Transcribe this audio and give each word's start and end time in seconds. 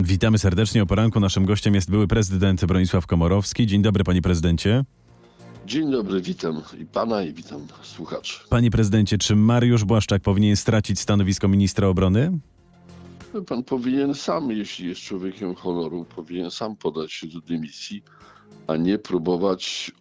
Witamy 0.00 0.38
serdecznie 0.38 0.82
o 0.82 0.86
poranku. 0.86 1.20
Naszym 1.20 1.44
gościem 1.44 1.74
jest 1.74 1.90
były 1.90 2.06
prezydent 2.06 2.64
Bronisław 2.64 3.06
Komorowski. 3.06 3.66
Dzień 3.66 3.82
dobry, 3.82 4.04
panie 4.04 4.22
prezydencie. 4.22 4.84
Dzień 5.66 5.90
dobry, 5.90 6.20
witam 6.20 6.62
i 6.80 6.86
pana, 6.86 7.22
i 7.22 7.32
witam 7.32 7.60
słuchaczy. 7.82 8.40
Panie 8.50 8.70
prezydencie, 8.70 9.18
czy 9.18 9.36
Mariusz 9.36 9.84
Błaszczak 9.84 10.22
powinien 10.22 10.56
stracić 10.56 11.00
stanowisko 11.00 11.48
ministra 11.48 11.88
obrony? 11.88 12.38
Pan 13.46 13.64
powinien 13.64 14.14
sam, 14.14 14.50
jeśli 14.50 14.88
jest 14.88 15.00
człowiekiem 15.00 15.54
honoru, 15.54 16.04
powinien 16.16 16.50
sam 16.50 16.76
podać 16.76 17.12
się 17.12 17.26
do 17.26 17.40
dymisji, 17.40 18.02
a 18.66 18.76
nie 18.76 18.98
próbować 18.98 19.92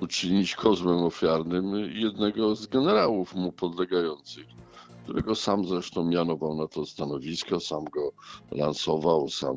uczynić 0.00 0.54
kozłem 0.54 0.98
ofiarnym 0.98 1.74
jednego 1.94 2.56
z 2.56 2.66
generałów 2.66 3.34
mu 3.34 3.52
podlegających, 3.52 4.46
którego 5.08 5.34
sam 5.34 5.64
zresztą 5.64 6.04
mianował 6.04 6.54
na 6.54 6.66
to 6.66 6.86
stanowisko, 6.86 7.60
sam 7.60 7.84
go 7.84 8.12
lansował, 8.50 9.28
sam, 9.28 9.56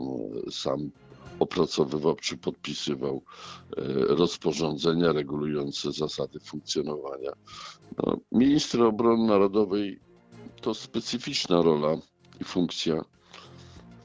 sam 0.52 0.92
opracowywał 1.40 2.16
czy 2.16 2.38
podpisywał 2.38 3.22
e, 3.78 3.84
rozporządzenia 4.16 5.12
regulujące 5.12 5.92
zasady 5.92 6.40
funkcjonowania. 6.40 7.32
No, 7.98 8.18
minister 8.32 8.82
obrony 8.82 9.28
narodowej 9.28 10.00
to 10.62 10.74
specyficzna 10.74 11.62
rola 11.62 11.98
i 12.42 12.44
funkcja, 12.44 13.02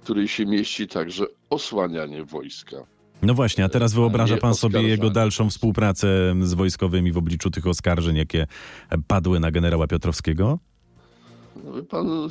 w 0.00 0.04
której 0.04 0.28
się 0.28 0.46
mieści 0.46 0.88
także 0.88 1.26
osłanianie 1.50 2.24
wojska. 2.24 2.76
No 3.22 3.34
właśnie, 3.34 3.64
a 3.64 3.68
teraz 3.68 3.92
wyobraża 3.92 4.34
nie 4.34 4.40
pan 4.40 4.54
sobie 4.54 4.82
jego 4.82 5.10
dalszą 5.10 5.50
współpracę 5.50 6.34
z 6.40 6.54
wojskowymi 6.54 7.12
w 7.12 7.16
obliczu 7.16 7.50
tych 7.50 7.66
oskarżeń, 7.66 8.16
jakie 8.16 8.46
padły 9.06 9.40
na 9.40 9.50
generała 9.50 9.86
Piotrowskiego? 9.86 10.58
Pan, 11.88 12.28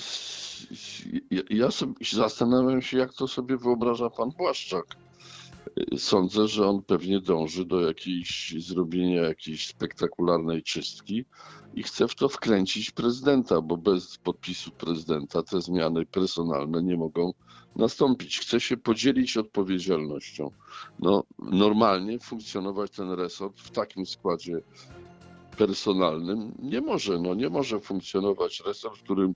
ja, 1.50 1.72
sobie 1.72 1.94
zastanawiam 2.14 2.82
się, 2.82 2.98
jak 2.98 3.14
to 3.14 3.28
sobie 3.28 3.58
wyobraża 3.58 4.10
pan 4.10 4.30
Błaszczak. 4.38 4.86
Sądzę, 5.98 6.48
że 6.48 6.68
on 6.68 6.82
pewnie 6.84 7.20
dąży 7.20 7.66
do 7.66 7.82
jakiejś 7.82 8.56
zrobienia 8.58 9.22
jakiejś 9.22 9.68
spektakularnej 9.68 10.64
czystki 10.64 11.26
i 11.76 11.84
chce 11.84 12.08
w 12.08 12.16
to 12.16 12.30
wkręcić 12.30 12.92
prezydenta, 12.92 13.62
bo 13.62 13.78
bez 13.78 14.18
podpisu 14.18 14.72
prezydenta 14.72 15.44
te 15.44 15.62
zmiany 15.62 16.06
personalne 16.06 16.84
nie 16.84 16.98
mogą 16.98 17.34
nastąpić. 17.76 18.40
Chce 18.40 18.60
się 18.60 18.78
podzielić 18.78 19.38
odpowiedzialnością. 19.38 20.52
No, 21.00 21.24
normalnie 21.40 22.20
funkcjonować 22.20 22.92
ten 22.92 23.12
resort 23.12 23.60
w 23.60 23.72
takim 23.72 24.06
składzie 24.06 24.62
personalnym 25.56 26.56
nie 26.60 26.82
może. 26.82 27.20
No, 27.20 27.34
nie 27.36 27.50
może 27.50 27.80
funkcjonować 27.80 28.62
resort, 28.66 29.00
w 29.00 29.04
którym 29.04 29.34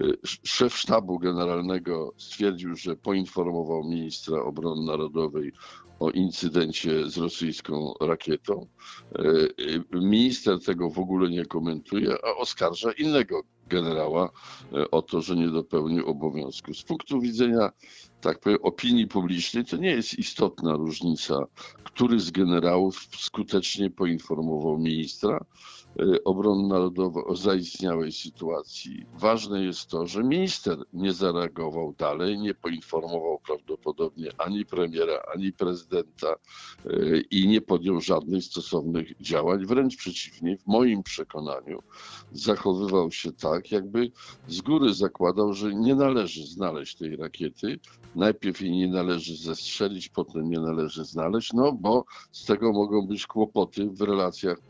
y, 0.00 0.18
sz- 0.24 0.40
szef 0.44 0.76
sztabu 0.76 1.18
generalnego 1.18 2.14
stwierdził, 2.18 2.76
że 2.76 2.96
poinformował 2.96 3.84
ministra 3.84 4.42
obrony 4.42 4.82
narodowej 4.86 5.52
o 5.98 6.10
incydencie 6.10 7.10
z 7.10 7.16
rosyjską 7.18 7.94
rakietą. 8.00 8.66
Y, 9.18 9.54
y, 9.60 9.84
Minister 9.92 10.64
tego 10.64 10.90
w 10.90 10.98
ogóle 10.98 11.30
nie 11.30 11.46
komentuje, 11.46 12.12
a 12.24 12.36
oskarża 12.36 12.92
innego 12.92 13.42
generała 13.68 14.30
y, 14.72 14.90
o 14.90 15.02
to, 15.02 15.20
że 15.22 15.36
nie 15.36 15.48
dopełnił 15.48 16.06
obowiązku. 16.06 16.74
Z 16.74 16.82
punktu 16.82 17.20
widzenia 17.20 17.70
tak 18.20 18.40
powiem, 18.40 18.58
opinii 18.62 19.06
publicznej 19.06 19.64
to 19.64 19.76
nie 19.76 19.90
jest 19.90 20.18
istotna 20.18 20.72
różnica, 20.72 21.44
który 21.84 22.20
z 22.20 22.30
generałów 22.30 23.08
skutecznie 23.18 23.90
poinformował 23.90 24.78
ministra 24.78 25.44
obrony 26.24 26.68
narodowej 26.68 27.24
o 27.26 27.36
zaistniałej 27.36 28.12
sytuacji. 28.12 29.06
Ważne 29.18 29.64
jest 29.64 29.86
to, 29.86 30.06
że 30.06 30.24
minister 30.24 30.78
nie 30.92 31.12
zareagował 31.12 31.94
dalej, 31.98 32.38
nie 32.38 32.54
poinformował 32.54 33.40
prawdopodobnie 33.46 34.30
ani 34.38 34.66
premiera, 34.66 35.22
ani 35.34 35.52
prezydenta 35.52 36.34
y, 36.86 37.24
i 37.30 37.48
nie 37.48 37.60
podjął 37.60 38.00
żadnych 38.00 38.44
stosownych 38.44 39.20
działań. 39.20 39.66
Wręcz 39.66 39.96
przeciwnie, 39.96 40.58
w 40.58 40.66
moim 40.66 41.02
przekonaniu 41.02 41.82
zachowywał 42.32 43.12
się 43.12 43.32
tak, 43.32 43.72
jakby 43.72 44.10
z 44.48 44.60
góry 44.60 44.94
zakładał, 44.94 45.52
że 45.52 45.74
nie 45.74 45.94
należy 45.94 46.46
znaleźć 46.46 46.96
tej 46.96 47.16
rakiety. 47.16 47.78
Najpierw 48.14 48.60
jej 48.60 48.72
nie 48.72 48.88
należy 48.88 49.36
zestrzelić, 49.36 50.08
potem 50.08 50.50
nie 50.50 50.60
należy 50.60 51.04
znaleźć, 51.04 51.52
no 51.52 51.72
bo 51.72 52.04
z 52.32 52.44
tego 52.44 52.72
mogą 52.72 53.06
być 53.06 53.26
kłopoty 53.26 53.90
w 53.90 54.00
relacjach 54.00 54.60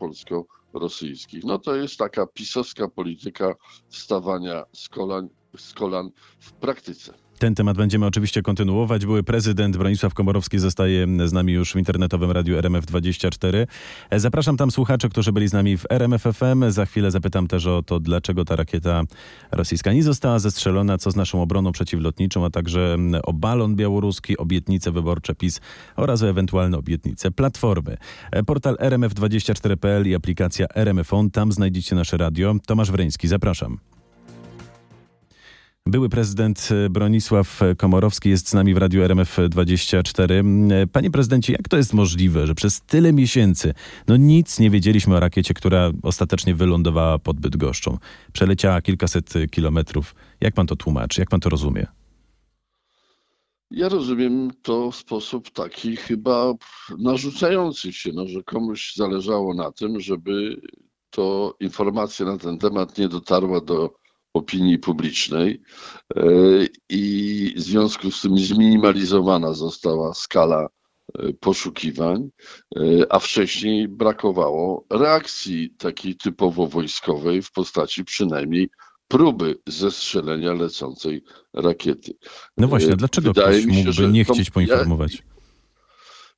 polsko-rosyjskich. 0.77 1.43
No 1.43 1.57
to 1.59 1.75
jest 1.75 1.97
taka 1.97 2.27
pisowska 2.27 2.87
polityka 2.87 3.55
wstawania 3.89 4.63
z 4.73 4.89
kolan, 4.89 5.29
z 5.57 5.73
kolan 5.73 6.09
w 6.39 6.51
praktyce. 6.53 7.13
Ten 7.39 7.55
temat 7.55 7.77
będziemy 7.77 8.05
oczywiście 8.05 8.41
kontynuować. 8.41 9.05
Były 9.05 9.23
prezydent 9.23 9.77
Bronisław 9.77 10.13
Komorowski 10.13 10.59
zostaje 10.59 11.07
z 11.27 11.33
nami 11.33 11.53
już 11.53 11.73
w 11.73 11.75
internetowym 11.75 12.31
radiu 12.31 12.57
RMF24. 12.57 13.67
E, 14.09 14.19
Zapraszam 14.19 14.57
tam 14.57 14.71
słuchaczy, 14.71 15.09
którzy 15.09 15.31
byli 15.31 15.47
z 15.47 15.53
nami 15.53 15.77
w 15.77 15.85
RMF 15.89 16.23
FM. 16.23 16.71
Za 16.71 16.85
chwilę 16.85 17.11
zapytam 17.11 17.47
też 17.47 17.65
o 17.65 17.83
to, 17.83 17.99
dlaczego 17.99 18.45
ta 18.45 18.55
rakieta 18.55 19.03
rosyjska 19.51 19.93
nie 19.93 20.03
została 20.03 20.39
zestrzelona, 20.39 20.97
co 20.97 21.11
z 21.11 21.15
naszą 21.15 21.41
obroną 21.41 21.71
przeciwlotniczą, 21.71 22.45
a 22.45 22.49
także 22.49 22.93
mm, 22.93 23.21
o 23.23 23.33
balon 23.33 23.75
białoruski, 23.75 24.37
obietnice 24.37 24.91
wyborcze 24.91 25.35
PiS 25.35 25.61
oraz 25.95 26.23
o 26.23 26.29
ewentualne 26.29 26.77
obietnice 26.77 27.31
Platformy. 27.31 27.97
E, 28.31 28.43
Portal 28.43 28.75
RMF24.pl 28.75 30.07
i 30.07 30.15
aplikacja 30.15 30.67
RMF 30.75 31.13
On. 31.13 31.31
Tam 31.31 31.51
znajdziecie 31.51 31.95
nasze 31.95 32.17
radio. 32.17 32.55
Tomasz 32.65 32.91
Wryński, 32.91 33.27
zapraszam. 33.27 33.86
Były 35.87 36.09
prezydent 36.09 36.69
e, 36.71 36.89
Bronisław 36.89 37.59
Komorowski 37.77 38.29
jest 38.29 38.49
z 38.49 38.53
nami 38.53 38.73
w 38.73 38.77
radiu 38.77 39.01
RMF24. 39.01 40.31
E, 40.71 40.87
Panie 40.87 41.11
prezydencie, 41.11 41.53
jak 41.53 41.69
to 41.69 41.77
jest 41.77 41.93
możliwe, 41.93 42.47
że 42.47 42.55
przez 42.55 42.81
tyle 42.81 43.13
miesięcy 43.13 43.73
no 44.07 44.17
nic 44.17 44.59
nie 44.59 44.69
wiedzieliśmy 44.69 45.15
o 45.15 45.19
rakiecie, 45.19 45.53
która 45.53 45.91
ostatecznie 46.03 46.55
wylądowała 46.55 47.19
pod 47.19 47.39
Bydgoszczą? 47.39 47.97
Przeleciała 48.33 48.81
kilkaset 48.81 49.33
kilometrów. 49.51 50.15
Jak 50.41 50.53
pan 50.53 50.67
to 50.67 50.75
tłumaczy? 50.75 51.21
Jak 51.21 51.29
pan 51.29 51.39
to 51.39 51.49
rozumie? 51.49 51.87
Ja 53.71 53.89
rozumiem 53.89 54.51
to 54.61 54.91
w 54.91 54.95
sposób 54.95 55.49
taki 55.49 55.95
chyba 55.95 56.53
narzucający 56.99 57.93
się, 57.93 58.11
no, 58.13 58.27
że 58.27 58.43
komuś 58.43 58.93
zależało 58.95 59.53
na 59.53 59.71
tym, 59.71 59.99
żeby 59.99 60.61
to 61.09 61.55
informacja 61.59 62.25
na 62.25 62.37
ten 62.37 62.57
temat 62.57 62.97
nie 62.97 63.09
dotarła 63.09 63.61
do 63.61 64.06
opinii 64.37 64.79
publicznej 64.79 65.61
e, 66.15 66.21
i 66.89 67.53
w 67.57 67.61
związku 67.61 68.11
z 68.11 68.21
tym 68.21 68.37
zminimalizowana 68.37 69.53
została 69.53 70.13
skala 70.13 70.67
e, 71.19 71.33
poszukiwań, 71.33 72.29
e, 72.75 72.79
a 73.09 73.19
wcześniej 73.19 73.87
brakowało 73.87 74.85
reakcji 74.89 75.69
takiej 75.77 76.15
typowo 76.15 76.67
wojskowej 76.67 77.41
w 77.41 77.51
postaci 77.51 78.05
przynajmniej 78.05 78.69
próby 79.07 79.55
zestrzelenia 79.67 80.53
lecącej 80.53 81.23
rakiety. 81.53 82.13
No 82.57 82.67
właśnie, 82.67 82.95
dlaczego 82.95 83.33
wydaje 83.33 83.57
ktoś 83.61 83.65
mi 83.65 83.75
się, 83.75 83.83
mógłby 83.89 84.07
nie 84.07 84.23
chcieć 84.23 84.47
ja- 84.47 84.53
poinformować? 84.53 85.23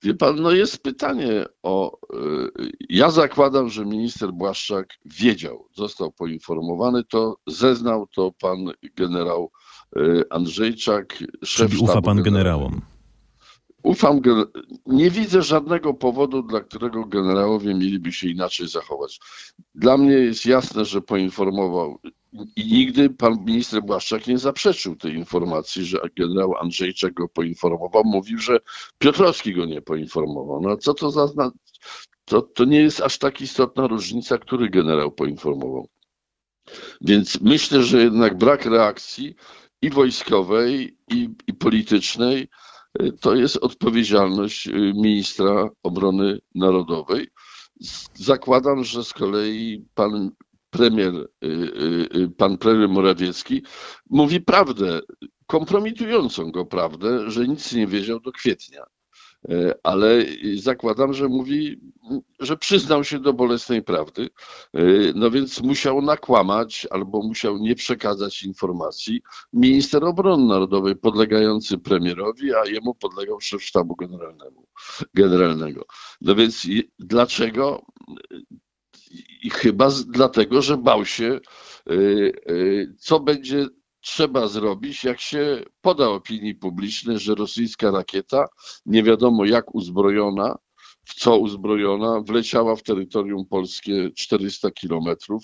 Wie 0.03 0.13
pan, 0.13 0.41
no 0.41 0.51
jest 0.51 0.83
pytanie 0.83 1.45
o. 1.63 1.97
y, 2.15 2.71
Ja 2.89 3.11
zakładam, 3.11 3.69
że 3.69 3.85
minister 3.85 4.31
Błaszczak 4.33 4.87
wiedział, 5.05 5.67
został 5.73 6.11
poinformowany, 6.11 7.03
to 7.03 7.37
zeznał 7.47 8.07
to 8.07 8.31
pan 8.41 8.57
generał 8.95 9.51
y, 9.97 10.23
Andrzejczak, 10.29 11.23
szef 11.43 11.71
Czyli 11.71 11.83
ufa 11.83 12.01
pan 12.01 12.23
generałom? 12.23 12.81
Ufam, 13.83 14.21
nie 14.85 15.11
widzę 15.11 15.41
żadnego 15.41 15.93
powodu, 15.93 16.43
dla 16.43 16.61
którego 16.61 17.05
generałowie 17.05 17.73
mieliby 17.73 18.11
się 18.11 18.27
inaczej 18.27 18.67
zachować. 18.67 19.19
Dla 19.75 19.97
mnie 19.97 20.13
jest 20.13 20.45
jasne, 20.45 20.85
że 20.85 21.01
poinformował 21.01 21.99
i 22.55 22.65
nigdy 22.65 23.09
pan 23.09 23.45
minister 23.45 23.83
Błaszczak 23.83 24.27
nie 24.27 24.37
zaprzeczył 24.37 24.95
tej 24.95 25.15
informacji, 25.15 25.85
że 25.85 25.99
generał 26.15 26.57
Andrzejczak 26.57 27.13
go 27.13 27.27
poinformował. 27.27 28.03
Mówił, 28.05 28.37
że 28.39 28.59
Piotrowski 28.97 29.53
go 29.53 29.65
nie 29.65 29.81
poinformował. 29.81 30.61
No 30.61 30.77
co 30.77 30.93
to 30.93 31.11
za... 31.11 31.51
To, 32.25 32.41
to 32.41 32.65
nie 32.65 32.81
jest 32.81 33.01
aż 33.01 33.17
tak 33.17 33.41
istotna 33.41 33.87
różnica, 33.87 34.37
który 34.37 34.69
generał 34.69 35.11
poinformował. 35.11 35.87
Więc 37.01 37.41
myślę, 37.41 37.83
że 37.83 38.01
jednak 38.01 38.37
brak 38.37 38.65
reakcji 38.65 39.35
i 39.81 39.89
wojskowej, 39.89 40.97
i, 41.07 41.29
i 41.47 41.53
politycznej 41.53 42.47
to 43.21 43.35
jest 43.35 43.57
odpowiedzialność 43.57 44.67
y, 44.67 44.71
ministra 44.95 45.69
obrony 45.83 46.39
narodowej. 46.55 47.27
Zakładam, 48.13 48.83
że 48.83 49.03
z 49.03 49.13
kolei 49.13 49.85
pan 49.93 50.31
premier, 50.69 51.15
y, 51.15 51.27
y, 51.47 52.19
y, 52.19 52.29
pan 52.37 52.57
premier 52.57 52.89
Morawiecki 52.89 53.61
mówi 54.09 54.41
prawdę, 54.41 54.99
kompromitującą 55.47 56.51
go 56.51 56.65
prawdę, 56.65 57.31
że 57.31 57.47
nic 57.47 57.73
nie 57.73 57.87
wiedział 57.87 58.19
do 58.19 58.31
kwietnia. 58.31 58.83
E, 59.47 59.75
ale 59.83 60.25
zakładam, 60.55 61.13
że 61.13 61.27
mówi, 61.27 61.81
że 62.39 62.57
przyznał 62.57 63.03
się 63.03 63.19
do 63.19 63.33
bolesnej 63.33 63.83
prawdy, 63.83 64.29
e, 64.73 64.81
no 65.15 65.31
więc 65.31 65.61
musiał 65.61 66.01
nakłamać 66.01 66.87
albo 66.91 67.21
musiał 67.21 67.57
nie 67.57 67.75
przekazać 67.75 68.43
informacji 68.43 69.21
minister 69.53 70.05
obrony 70.05 70.45
narodowej 70.45 70.95
podlegający 70.95 71.77
premierowi, 71.77 72.53
a 72.53 72.65
jemu 72.65 72.95
podlegał 72.95 73.41
szef 73.41 73.63
sztabu 73.63 73.95
generalnemu, 73.95 74.67
generalnego. 75.13 75.85
No 76.21 76.35
więc 76.35 76.67
dlaczego? 76.99 77.85
I 79.41 79.49
chyba 79.49 79.89
dlatego, 80.07 80.61
że 80.61 80.77
bał 80.77 81.05
się, 81.05 81.39
e, 81.89 81.93
co 82.97 83.19
będzie 83.19 83.67
trzeba 84.01 84.47
zrobić, 84.47 85.03
jak 85.03 85.19
się 85.19 85.63
poda 85.81 86.07
opinii 86.07 86.55
publicznej, 86.55 87.19
że 87.19 87.35
rosyjska 87.35 87.91
rakieta, 87.91 88.45
nie 88.85 89.03
wiadomo 89.03 89.45
jak 89.45 89.75
uzbrojona, 89.75 90.55
w 91.09 91.13
co 91.13 91.37
uzbrojona, 91.37 92.21
wleciała 92.21 92.75
w 92.75 92.83
terytorium 92.83 93.45
polskie 93.45 94.09
400 94.15 94.71
kilometrów 94.71 95.43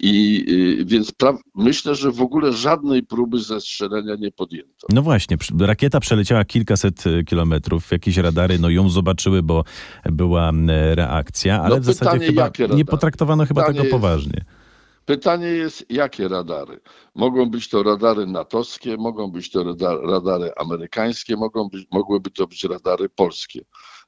i 0.00 0.44
y, 0.80 0.84
więc 0.84 1.12
myślę, 1.54 1.94
że 1.94 2.12
w 2.12 2.20
ogóle 2.20 2.52
żadnej 2.52 3.02
próby 3.02 3.38
zestrzelenia 3.38 4.14
nie 4.16 4.30
podjęto. 4.30 4.86
No 4.92 5.02
właśnie, 5.02 5.36
rakieta 5.60 6.00
przeleciała 6.00 6.44
kilkaset 6.44 7.06
y, 7.06 7.24
kilometrów, 7.24 7.90
jakieś 7.90 8.16
radary 8.16 8.58
no 8.58 8.70
ją 8.70 8.88
zobaczyły, 8.88 9.42
bo 9.42 9.64
była 10.04 10.52
reakcja, 10.94 11.62
ale 11.62 11.74
no 11.74 11.80
w 11.80 11.84
zasadzie 11.84 12.26
chyba 12.26 12.50
nie 12.74 12.84
potraktowano 12.84 13.46
chyba 13.46 13.62
pytanie 13.62 13.78
tego 13.78 13.90
poważnie. 13.90 14.44
Jest, 14.44 14.61
Pytanie 15.04 15.46
jest, 15.46 15.86
jakie 15.90 16.28
radary? 16.28 16.80
Mogą 17.14 17.50
być 17.50 17.68
to 17.68 17.82
radary 17.82 18.26
natowskie, 18.26 18.96
mogą 18.96 19.30
być 19.30 19.50
to 19.50 19.76
radary 20.06 20.50
amerykańskie, 20.56 21.36
mogą 21.36 21.68
być, 21.68 21.86
mogłyby 21.90 22.30
to 22.30 22.46
być 22.46 22.64
radary 22.64 23.08
polskie. 23.08 23.60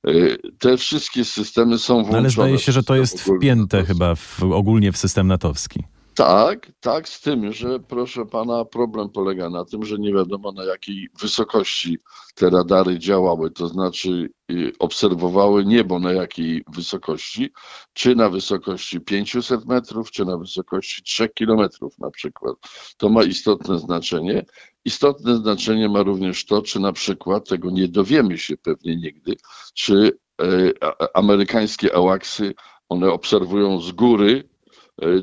Y, 0.08 0.37
te 0.58 0.76
wszystkie 0.76 1.25
systemy 1.25 1.79
są 1.79 1.94
włączone. 1.94 2.19
Ale 2.19 2.31
zdaje 2.31 2.58
się, 2.58 2.73
że 2.73 2.82
to 2.82 2.94
jest 2.94 3.20
wpięte 3.20 3.85
chyba 3.85 4.14
w, 4.14 4.43
ogólnie 4.43 4.93
w 4.93 4.96
system 4.96 5.26
natowski. 5.26 5.85
Tak, 6.14 6.72
tak, 6.81 7.08
z 7.08 7.20
tym, 7.20 7.52
że 7.52 7.81
proszę 7.81 8.26
pana, 8.26 8.64
problem 8.64 9.08
polega 9.11 9.50
na 9.50 9.64
tym, 9.64 9.84
że 9.84 9.99
nie 9.99 10.12
wiadomo 10.12 10.52
na 10.52 10.64
jakiej 10.64 11.08
wysokości 11.20 11.99
te 12.34 12.50
radary 12.50 12.99
działały, 12.99 13.50
to 13.50 13.69
znaczy 13.69 14.31
y, 14.50 14.72
obserwowały 14.78 15.64
niebo 15.64 15.99
na 15.99 16.12
jakiej 16.12 16.64
wysokości, 16.69 17.52
czy 17.93 18.14
na 18.14 18.28
wysokości 18.28 19.00
500 19.00 19.64
metrów, 19.66 20.11
czy 20.11 20.25
na 20.25 20.38
wysokości 20.38 21.02
3 21.02 21.28
kilometrów 21.28 21.99
na 21.99 22.11
przykład. 22.11 22.56
To 22.96 23.08
ma 23.08 23.25
istotne 23.25 23.78
znaczenie. 23.78 24.44
Istotne 24.84 25.37
znaczenie 25.37 25.88
ma 25.88 26.02
również 26.02 26.44
to, 26.44 26.62
czy 26.62 26.81
na 26.81 26.93
przykład, 26.93 27.49
tego 27.49 27.70
nie 27.70 27.88
dowiemy 27.88 28.38
się 28.38 28.56
pewnie 28.56 28.96
nigdy, 28.96 29.37
czy 29.75 30.19
y, 30.43 30.75
amerykańskie 31.14 31.94
ałaksy, 31.94 32.55
one 32.88 33.12
obserwują 33.12 33.81
z 33.81 33.93
góry 33.93 34.53
E, 34.53 34.53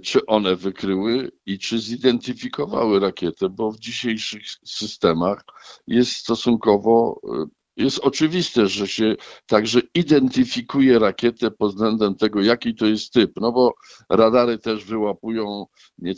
czy 0.03 0.25
one 0.25 0.55
wykryły 0.55 1.31
i 1.45 1.59
czy 1.59 1.79
zidentyfikowały 1.79 2.99
rakietę, 2.99 3.49
bo 3.49 3.71
w 3.71 3.79
dzisiejszych 3.79 4.41
systemach 4.65 5.43
jest 5.87 6.11
stosunkowo 6.11 7.21
e, 7.23 7.45
jest 7.77 7.99
oczywiste, 7.99 8.67
że 8.67 8.87
się 8.87 9.15
także 9.45 9.81
identyfikuje 9.95 10.99
rakietę 10.99 11.51
pod 11.51 11.71
względem 11.71 12.15
tego, 12.15 12.41
jaki 12.41 12.75
to 12.75 12.85
jest 12.85 13.13
typ, 13.13 13.31
no 13.41 13.51
bo 13.51 13.73
radary 14.09 14.57
też 14.57 14.85
wyłapują, 14.85 15.65
e, 16.05 16.13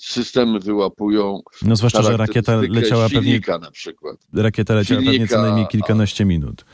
systemy 0.00 0.60
wyłapują. 0.60 1.40
No 1.62 1.76
zwłaszcza, 1.76 2.02
że 2.02 2.16
rakieta 2.16 2.60
leciała 2.68 3.08
pewnie. 3.08 3.40
na 3.60 3.70
przykład. 3.70 4.16
Rakieta 4.32 4.74
leciała 4.74 5.00
silnika, 5.00 5.12
pewnie 5.12 5.28
co 5.28 5.42
najmniej 5.42 5.66
kilkanaście 5.66 6.24
minut. 6.24 6.64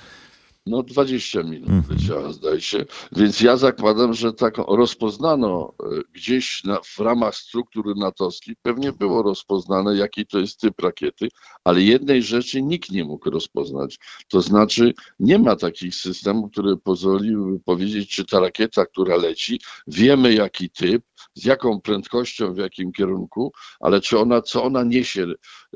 No 0.66 0.82
20 0.82 1.42
minut 1.42 1.68
mhm. 1.68 1.98
leciała, 1.98 2.32
zdaje 2.32 2.60
się. 2.60 2.84
Więc 3.12 3.40
ja 3.40 3.56
zakładam, 3.56 4.14
że 4.14 4.32
tak 4.32 4.58
rozpoznano 4.58 5.74
e, 5.82 5.84
gdzieś 6.12 6.64
na, 6.64 6.80
w 6.84 6.98
ramach 6.98 7.34
struktury 7.34 7.94
natowskich, 7.96 8.54
pewnie 8.62 8.92
było 8.92 9.22
rozpoznane, 9.22 9.96
jaki 9.96 10.26
to 10.26 10.38
jest 10.38 10.60
typ 10.60 10.80
rakiety, 10.80 11.28
ale 11.64 11.82
jednej 11.82 12.22
rzeczy 12.22 12.62
nikt 12.62 12.90
nie 12.90 13.04
mógł 13.04 13.30
rozpoznać. 13.30 13.98
To 14.28 14.40
znaczy 14.40 14.94
nie 15.20 15.38
ma 15.38 15.56
takich 15.56 15.94
systemów, 15.94 16.50
które 16.50 16.76
pozwoliłyby 16.76 17.60
powiedzieć, 17.60 18.10
czy 18.10 18.24
ta 18.24 18.40
rakieta, 18.40 18.86
która 18.86 19.16
leci, 19.16 19.60
wiemy 19.86 20.34
jaki 20.34 20.70
typ, 20.70 21.04
z 21.34 21.44
jaką 21.44 21.80
prędkością, 21.80 22.54
w 22.54 22.58
jakim 22.58 22.92
kierunku, 22.92 23.52
ale 23.80 24.00
czy 24.00 24.18
ona, 24.18 24.42
co 24.42 24.64
ona 24.64 24.84
niesie 24.84 25.26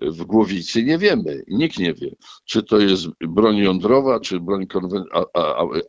w 0.02 0.24
głowicy, 0.24 0.82
nie 0.82 0.98
wiemy. 0.98 1.42
Nikt 1.48 1.78
nie 1.78 1.94
wie. 1.94 2.10
Czy 2.44 2.62
to 2.62 2.78
jest 2.78 3.06
broń 3.20 3.56
jądrowa, 3.56 4.20
czy 4.20 4.40
broń 4.40 4.66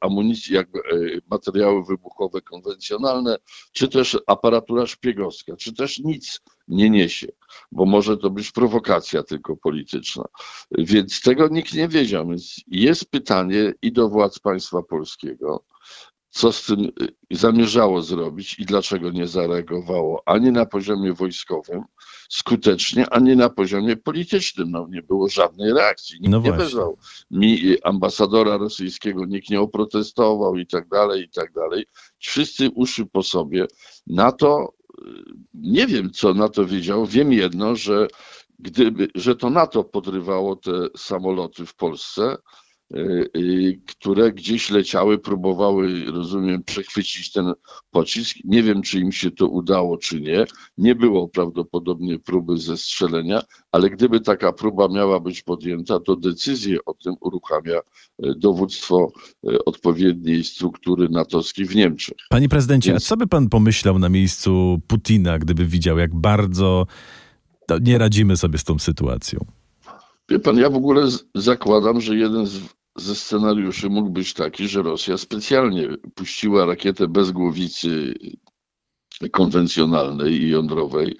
amunicji, 0.02 0.56
jakby 0.56 0.80
e, 0.80 0.84
materiały 1.30 1.84
wybuchowe 1.84 2.42
konwencjonalne, 2.42 3.38
czy 3.72 3.88
też 3.88 4.18
aparatura 4.28 4.86
szpiegowska, 4.86 5.56
czy 5.56 5.74
też 5.74 6.00
nic 6.00 6.42
nie 6.68 6.90
niesie, 6.90 7.28
bo 7.72 7.86
może 7.86 8.18
to 8.18 8.30
być 8.30 8.52
prowokacja 8.52 9.24
tylko 9.24 9.58
polityczna. 9.58 10.24
Więc 10.72 11.22
tego 11.22 11.48
nikt 11.48 11.74
nie 11.74 11.88
wiedział. 11.88 12.28
Więc 12.28 12.56
jest 12.68 13.12
pytanie 13.12 13.74
i 13.82 13.92
do 13.92 14.10
władz 14.10 14.40
państwa 14.40 14.84
polskiego, 14.84 15.64
co 16.38 16.52
z 16.52 16.66
tym 16.66 16.80
y, 16.80 16.92
zamierzało 17.32 18.02
zrobić 18.02 18.60
i 18.60 18.66
dlaczego 18.66 19.12
nie 19.12 19.28
zareagowało 19.28 20.24
ani 20.26 20.52
na 20.52 20.66
poziomie 20.66 21.14
wojskowym 21.14 21.84
skutecznie, 22.30 23.10
ani 23.10 23.36
na 23.36 23.50
poziomie 23.50 23.98
politycznym. 23.98 24.72
No, 24.72 24.88
nie 24.90 25.02
było 25.02 25.30
żadnej 25.30 25.74
reakcji. 25.74 26.18
Nikt 26.22 26.32
no 26.32 26.40
nie 26.40 26.52
wezwał 26.52 26.98
mi 27.32 27.72
y, 27.72 27.84
ambasadora 27.84 28.58
rosyjskiego, 28.58 29.26
nikt 29.26 29.50
nie 29.50 29.62
oprotestował 29.62 30.56
i 30.56 30.68
tak 30.68 30.88
dalej, 30.88 31.24
i 31.24 31.30
tak 31.30 31.54
dalej. 31.54 31.86
Wszyscy 32.20 32.70
uszy 32.70 33.06
po 33.06 33.24
sobie. 33.24 33.68
Na 34.08 34.32
to 34.32 34.74
y, 35.02 35.06
nie 35.54 35.88
wiem, 35.88 36.12
co 36.12 36.34
na 36.34 36.50
to 36.50 36.66
wiedział. 36.66 37.06
Wiem 37.06 37.34
jedno, 37.34 37.76
że 37.76 38.08
gdyby, 38.60 39.08
że 39.16 39.36
to 39.36 39.50
NATO 39.50 39.84
podrywało 39.84 40.56
te 40.56 40.72
samoloty 40.98 41.66
w 41.66 41.76
Polsce, 41.76 42.38
które 43.86 44.32
gdzieś 44.32 44.70
leciały, 44.70 45.18
próbowały, 45.18 46.06
rozumiem, 46.06 46.64
przechwycić 46.64 47.32
ten 47.32 47.54
pocisk. 47.92 48.38
Nie 48.44 48.64
wiem, 48.64 48.82
czy 48.82 49.00
im 49.00 49.12
się 49.12 49.32
to 49.32 49.48
udało, 49.48 49.98
czy 49.98 50.22
nie. 50.22 50.46
Nie 50.78 50.96
było 50.96 51.28
prawdopodobnie 51.28 52.20
próby 52.20 52.58
zestrzelenia, 52.58 53.42
ale 53.72 53.90
gdyby 53.90 54.20
taka 54.20 54.54
próba 54.54 54.88
miała 54.88 55.20
być 55.20 55.42
podjęta, 55.42 56.00
to 56.00 56.16
decyzję 56.16 56.78
o 56.86 56.94
tym 56.94 57.16
uruchamia 57.22 57.80
y, 57.80 57.82
dowództwo 58.38 59.12
odpowiedniej 59.66 60.44
struktury 60.44 61.10
natowskiej 61.10 61.66
w 61.66 61.76
Niemczech. 61.76 62.18
Panie 62.30 62.50
prezydencie, 62.50 62.92
Więc... 62.92 63.04
a 63.04 63.08
co 63.08 63.18
by 63.18 63.28
pan 63.28 63.50
pomyślał 63.50 64.00
na 64.00 64.10
miejscu 64.10 64.82
Putina, 64.88 65.40
gdyby 65.40 65.66
widział, 65.66 65.98
jak 65.98 66.16
bardzo 66.16 66.88
nie 67.82 67.98
radzimy 67.98 68.38
sobie 68.38 68.58
z 68.58 68.64
tą 68.64 68.80
sytuacją? 68.80 69.46
Wie 70.30 70.40
pan, 70.40 70.58
ja 70.58 70.70
w 70.70 70.76
ogóle 70.76 71.08
zakładam, 71.36 72.02
że 72.02 72.16
jeden 72.16 72.46
z 72.46 72.78
ze 72.98 73.16
scenariuszy 73.16 73.90
mógł 73.90 74.10
być 74.10 74.34
taki, 74.34 74.68
że 74.68 74.82
Rosja 74.82 75.18
specjalnie 75.18 75.88
puściła 76.16 76.66
rakietę 76.66 77.08
bez 77.08 77.32
głowicy 77.32 78.14
konwencjonalnej 79.32 80.34
i 80.34 80.50
jądrowej, 80.50 81.18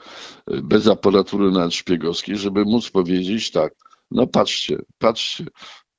bez 0.48 0.88
aparatury 0.88 1.52
nadszpiegowskiej, 1.52 2.38
żeby 2.38 2.66
móc 2.66 2.90
powiedzieć 2.90 3.52
tak, 3.52 3.74
no 4.12 4.28
patrzcie, 4.28 4.78
patrzcie, 4.98 5.46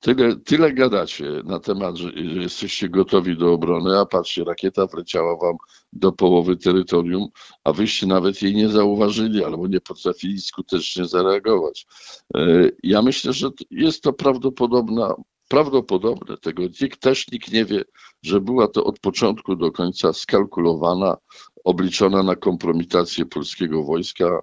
tyle, 0.00 0.36
tyle 0.36 0.72
gadacie 0.72 1.24
na 1.44 1.60
temat, 1.60 1.96
że, 1.96 2.10
że 2.10 2.42
jesteście 2.42 2.88
gotowi 2.88 3.36
do 3.36 3.52
obrony, 3.52 3.98
a 3.98 4.06
patrzcie, 4.06 4.44
rakieta 4.44 4.86
wleciała 4.86 5.36
wam 5.36 5.56
do 5.92 6.12
połowy 6.12 6.56
terytorium, 6.56 7.28
a 7.64 7.72
wyście 7.72 8.06
nawet 8.06 8.42
jej 8.42 8.54
nie 8.54 8.68
zauważyli 8.68 9.44
albo 9.44 9.66
nie 9.66 9.80
potrafili 9.80 10.40
skutecznie 10.40 11.04
zareagować. 11.04 11.86
E, 12.34 12.70
ja 12.82 13.02
myślę, 13.02 13.32
że 13.32 13.48
jest 13.70 14.02
to 14.02 14.12
prawdopodobna 14.12 15.14
prawdopodobne, 15.48 16.36
tego 16.36 16.62
nikt, 16.62 17.00
też 17.00 17.28
nikt 17.32 17.52
nie 17.52 17.64
wie, 17.64 17.84
że 18.22 18.40
była 18.40 18.68
to 18.68 18.84
od 18.84 19.00
początku 19.00 19.56
do 19.56 19.72
końca 19.72 20.12
skalkulowana, 20.12 21.16
obliczona 21.64 22.22
na 22.22 22.36
kompromitację 22.36 23.26
polskiego 23.26 23.84
wojska 23.84 24.40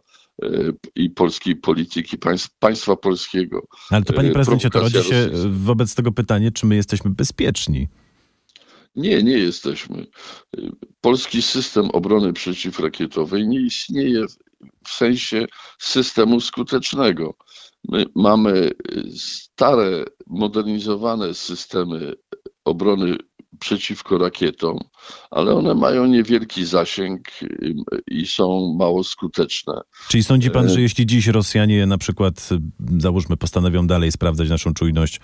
i 0.95 1.09
polskiej 1.09 1.55
polityki 1.55 2.17
państw, 2.17 2.49
państwa 2.59 2.95
polskiego. 2.95 3.67
Ale 3.89 4.03
to 4.03 4.13
panie 4.13 4.29
e, 4.29 4.33
prezydencie, 4.33 4.69
to 4.69 4.79
rodzi 4.79 5.03
się 5.03 5.29
wobec 5.49 5.95
tego 5.95 6.11
pytanie, 6.11 6.51
czy 6.51 6.65
my 6.65 6.75
jesteśmy 6.75 7.11
bezpieczni? 7.11 7.87
Nie, 8.95 9.23
nie 9.23 9.37
jesteśmy. 9.37 10.07
Polski 11.01 11.41
system 11.41 11.89
obrony 11.89 12.33
przeciwrakietowej 12.33 13.47
nie 13.47 13.61
istnieje 13.61 14.25
w 14.83 14.89
sensie 14.89 15.45
systemu 15.79 16.41
skutecznego. 16.41 17.35
My 17.89 18.05
mamy 18.15 18.71
stare, 19.17 20.05
modernizowane 20.27 21.33
systemy 21.33 22.13
obrony 22.65 23.17
przeciwko 23.59 24.17
rakietom, 24.17 24.79
ale 25.31 25.53
one 25.53 25.75
mają 25.75 26.05
niewielki 26.05 26.65
zasięg 26.65 27.21
i 28.07 28.27
są 28.27 28.75
mało 28.79 29.03
skuteczne. 29.03 29.73
Czyli 30.07 30.23
sądzi 30.23 30.51
pan, 30.51 30.69
że 30.69 30.81
jeśli 30.81 31.05
dziś 31.05 31.27
Rosjanie 31.27 31.85
na 31.85 31.97
przykład, 31.97 32.49
załóżmy, 32.97 33.37
postanowią 33.37 33.87
dalej 33.87 34.11
sprawdzać 34.11 34.49
naszą 34.49 34.73
czujność, 34.73 35.19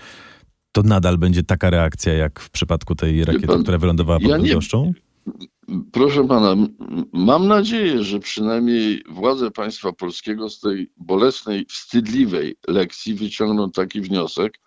To 0.72 0.84
nadal 0.84 1.18
będzie 1.18 1.44
taka 1.44 1.70
reakcja, 1.70 2.14
jak 2.14 2.40
w 2.40 2.50
przypadku 2.50 2.96
tej 2.96 3.26
rakiety, 3.26 3.48
pan, 3.48 3.64
która 3.64 3.78
wylądowała 3.78 4.20
pod 4.20 4.30
ja 4.30 4.40
Bydgoszczą? 4.40 4.94
Proszę 5.92 6.28
pana, 6.28 6.56
mam 7.14 7.48
nadzieję, 7.48 8.04
że 8.04 8.20
przynajmniej 8.20 9.04
władze 9.10 9.52
państwa 9.52 9.94
polskiego 9.94 10.50
z 10.50 10.60
tej 10.60 10.92
bolesnej, 10.98 11.66
wstydliwej 11.66 12.56
lekcji 12.68 13.14
wyciągną 13.16 13.72
taki 13.72 14.02
wniosek, 14.02 14.54
y, 14.58 14.62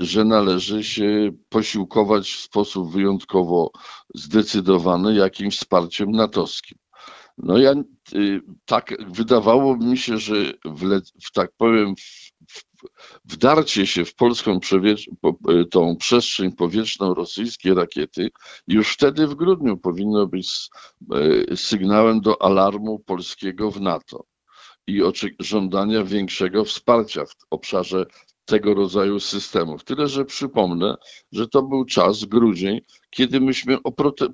że 0.00 0.24
należy 0.24 0.84
się 0.84 1.30
posiłkować 1.48 2.30
w 2.32 2.40
sposób 2.40 2.92
wyjątkowo 2.92 3.70
zdecydowany 4.14 5.14
jakimś 5.14 5.56
wsparciem 5.56 6.10
natowskim. 6.10 6.78
No 7.38 7.58
ja 7.58 7.72
y, 8.14 8.40
tak 8.64 8.94
wydawało 9.12 9.76
mi 9.76 9.98
się, 9.98 10.18
że 10.18 10.34
w, 10.64 11.00
w 11.24 11.32
tak 11.32 11.50
powiem 11.56 11.94
w, 11.96 12.34
w, 12.52 12.64
wdarcie 13.24 13.86
się 13.86 14.04
w 14.04 14.14
polską 14.14 14.58
y, 15.50 15.64
tą 15.64 15.96
przestrzeń 15.96 16.52
powietrzną 16.52 17.14
rosyjskiej 17.14 17.74
rakiety 17.74 18.30
już 18.68 18.92
wtedy 18.92 19.26
w 19.26 19.34
grudniu 19.34 19.76
powinno 19.76 20.26
być 20.26 20.68
y, 21.50 21.56
sygnałem 21.56 22.20
do 22.20 22.42
alarmu 22.42 22.98
polskiego 22.98 23.70
w 23.70 23.80
NATO 23.80 24.24
i 24.86 25.02
żądania 25.40 26.04
większego 26.04 26.64
wsparcia 26.64 27.24
w 27.24 27.34
obszarze 27.50 28.06
tego 28.44 28.74
rodzaju 28.74 29.20
systemów. 29.20 29.84
Tyle, 29.84 30.08
że 30.08 30.24
przypomnę, 30.24 30.94
że 31.32 31.48
to 31.48 31.62
był 31.62 31.84
czas, 31.84 32.24
grudzień, 32.24 32.80
kiedy 33.10 33.40
myśmy, 33.40 33.78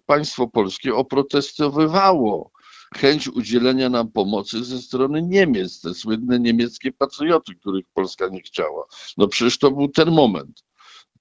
państwo 0.07 0.49
polskie 0.49 0.95
oprotestowywało 0.95 2.51
chęć 2.97 3.29
udzielenia 3.29 3.89
nam 3.89 4.09
pomocy 4.13 4.65
ze 4.65 4.79
strony 4.79 5.23
Niemiec, 5.23 5.81
te 5.81 5.95
słynne 5.95 6.41
niemieckie 6.41 6.93
patrioty, 6.93 7.55
których 7.55 7.85
Polska 7.95 8.29
nie 8.29 8.41
chciała. 8.41 8.85
No 9.17 9.29
przecież 9.29 9.59
to 9.59 9.71
był 9.71 9.89
ten 9.89 10.11
moment, 10.11 10.65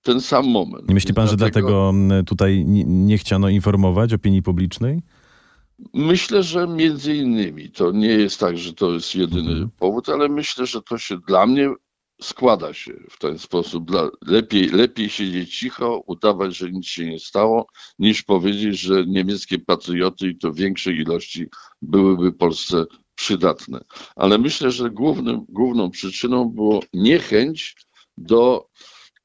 ten 0.02 0.22
sam 0.22 0.48
moment. 0.48 0.88
Nie 0.88 0.94
myśli 0.94 1.14
pan, 1.14 1.28
że 1.28 1.36
Dlatego 1.38 1.68
dlatego 1.68 1.90
m, 1.90 2.26
tutaj 2.26 2.66
nie, 2.66 2.84
nie 2.84 3.18
chciano 3.18 3.50
informować 3.50 4.14
opinii 4.14 4.42
publicznej? 4.42 5.02
Myślę, 5.94 6.44
że 6.44 6.68
między 6.68 7.16
innymi 7.16 7.70
to 7.72 7.92
nie 7.92 8.08
jest 8.08 8.40
tak, 8.40 8.58
że 8.58 8.74
to 8.74 8.92
jest 8.94 9.16
jedyny 9.16 9.52
Mhm. 9.52 9.70
powód, 9.80 10.10
ale 10.10 10.30
myślę, 10.30 10.66
że 10.66 10.82
to 10.82 10.98
się 10.98 11.18
dla 11.28 11.46
mnie 11.46 11.70
składa 12.22 12.74
się 12.74 12.94
w 13.10 13.18
ten 13.20 13.40
sposób. 13.40 13.92
Lepiej, 14.28 14.70
lepiej 14.70 15.10
siedzieć 15.10 15.58
cicho, 15.58 16.04
udawać, 16.08 16.58
że 16.58 16.72
nic 16.72 16.86
się 16.86 17.06
nie 17.06 17.20
stało, 17.20 17.68
niż 18.00 18.24
powiedzieć, 18.24 18.80
że 18.80 19.06
niemieckie 19.06 19.60
patrioty 19.60 20.28
i 20.28 20.38
to 20.38 20.54
większej 20.54 20.96
ilości 20.96 21.48
byłyby 21.82 22.32
Polsce 22.32 22.86
przydatne. 23.16 23.84
Ale 24.16 24.38
myślę, 24.38 24.72
że 24.72 24.90
głównym, 24.90 25.46
główną 25.50 25.92
przyczyną 25.92 26.46
było 26.46 26.84
niechęć 26.94 27.76
do 28.18 28.70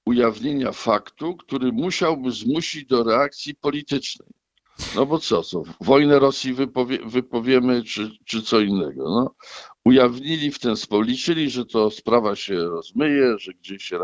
ujawnienia 0.06 0.72
faktu, 0.72 1.36
który 1.36 1.72
musiałby 1.72 2.30
zmusić 2.30 2.86
do 2.86 3.04
reakcji 3.04 3.54
politycznej. 3.54 4.28
No 4.94 5.06
bo 5.06 5.18
co, 5.18 5.42
co 5.42 5.62
wojnę 5.80 6.18
Rosji 6.18 6.54
wypowie, 6.54 6.98
wypowiemy, 7.04 7.84
czy, 7.84 8.10
czy 8.24 8.42
co 8.42 8.60
innego. 8.60 9.04
No, 9.04 9.34
ujawnili 9.84 10.50
w 10.50 10.58
ten 10.58 10.76
sposób, 10.76 11.06
liczyli, 11.06 11.50
że 11.50 11.66
to 11.66 11.90
sprawa 11.90 12.36
się 12.36 12.54
rozmyje, 12.54 13.38
że 13.38 13.52
gdzieś 13.52 13.84
się 13.84 13.98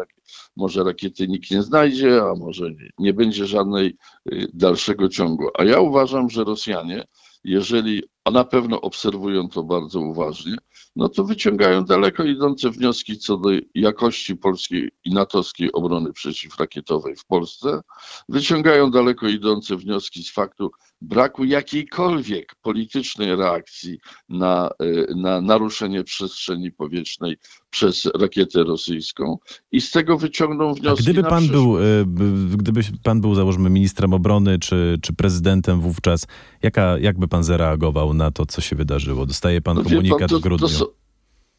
może 0.56 0.84
rakiety 0.84 1.28
nikt 1.28 1.50
nie 1.50 1.62
znajdzie, 1.62 2.22
a 2.22 2.34
może 2.34 2.70
nie, 2.70 2.90
nie 2.99 3.12
będzie 3.12 3.46
żadnej 3.46 3.96
y, 4.32 4.46
dalszego 4.54 5.08
ciągu. 5.08 5.49
A 5.58 5.64
ja 5.64 5.80
uważam, 5.80 6.30
że 6.30 6.44
Rosjanie, 6.44 7.04
jeżeli, 7.44 8.02
a 8.24 8.30
na 8.30 8.44
pewno 8.44 8.80
obserwują 8.80 9.48
to 9.48 9.62
bardzo 9.62 10.00
uważnie, 10.00 10.56
no 10.96 11.08
to 11.08 11.24
wyciągają 11.24 11.84
daleko 11.84 12.24
idące 12.24 12.70
wnioski 12.70 13.18
co 13.18 13.36
do 13.36 13.50
jakości 13.74 14.36
polskiej 14.36 14.90
i 15.04 15.10
natowskiej 15.14 15.72
obrony 15.72 16.12
przeciwrakietowej 16.12 17.16
w 17.16 17.24
Polsce. 17.24 17.80
Wyciągają 18.28 18.90
daleko 18.90 19.28
idące 19.28 19.76
wnioski 19.76 20.24
z 20.24 20.30
faktu 20.32 20.70
braku 21.00 21.44
jakiejkolwiek 21.44 22.54
politycznej 22.62 23.36
reakcji 23.36 23.98
na, 24.28 24.70
y, 24.82 25.06
na 25.16 25.40
naruszenie 25.40 26.04
przestrzeni 26.04 26.72
powietrznej 26.72 27.36
przez 27.70 28.06
rakietę 28.20 28.64
rosyjską 28.64 29.38
i 29.72 29.80
z 29.80 29.90
tego 29.90 30.18
wyciągną 30.18 30.70
A 30.70 30.74
wnioski. 30.74 31.02
gdyby 31.04 31.22
na 31.22 31.28
pan 31.28 31.48
był, 31.48 31.74
b- 32.06 32.56
gdyby 32.56 32.80
pan 33.02 33.20
był, 33.20 33.34
załóżmy, 33.34 33.70
ministrem 33.70 34.12
obrony 34.14 34.58
czy, 34.58 34.98
czy 35.02 35.12
prezydentem 35.12 35.80
wówczas, 35.80 36.26
jaka, 36.62 36.98
jak 36.98 37.18
by 37.18 37.28
pan 37.28 37.44
zareagował 37.44 38.09
na 38.14 38.30
to, 38.30 38.46
co 38.46 38.60
się 38.60 38.76
wydarzyło? 38.76 39.26
Dostaje 39.26 39.60
pan 39.60 39.76
No 39.76 39.82
wie 39.82 39.88
pan, 39.88 39.96
komunikat 39.98 40.30
to, 40.30 40.38
w 40.38 40.42
grudniu. 40.42 40.68
To 40.68 40.74
są, 40.74 40.84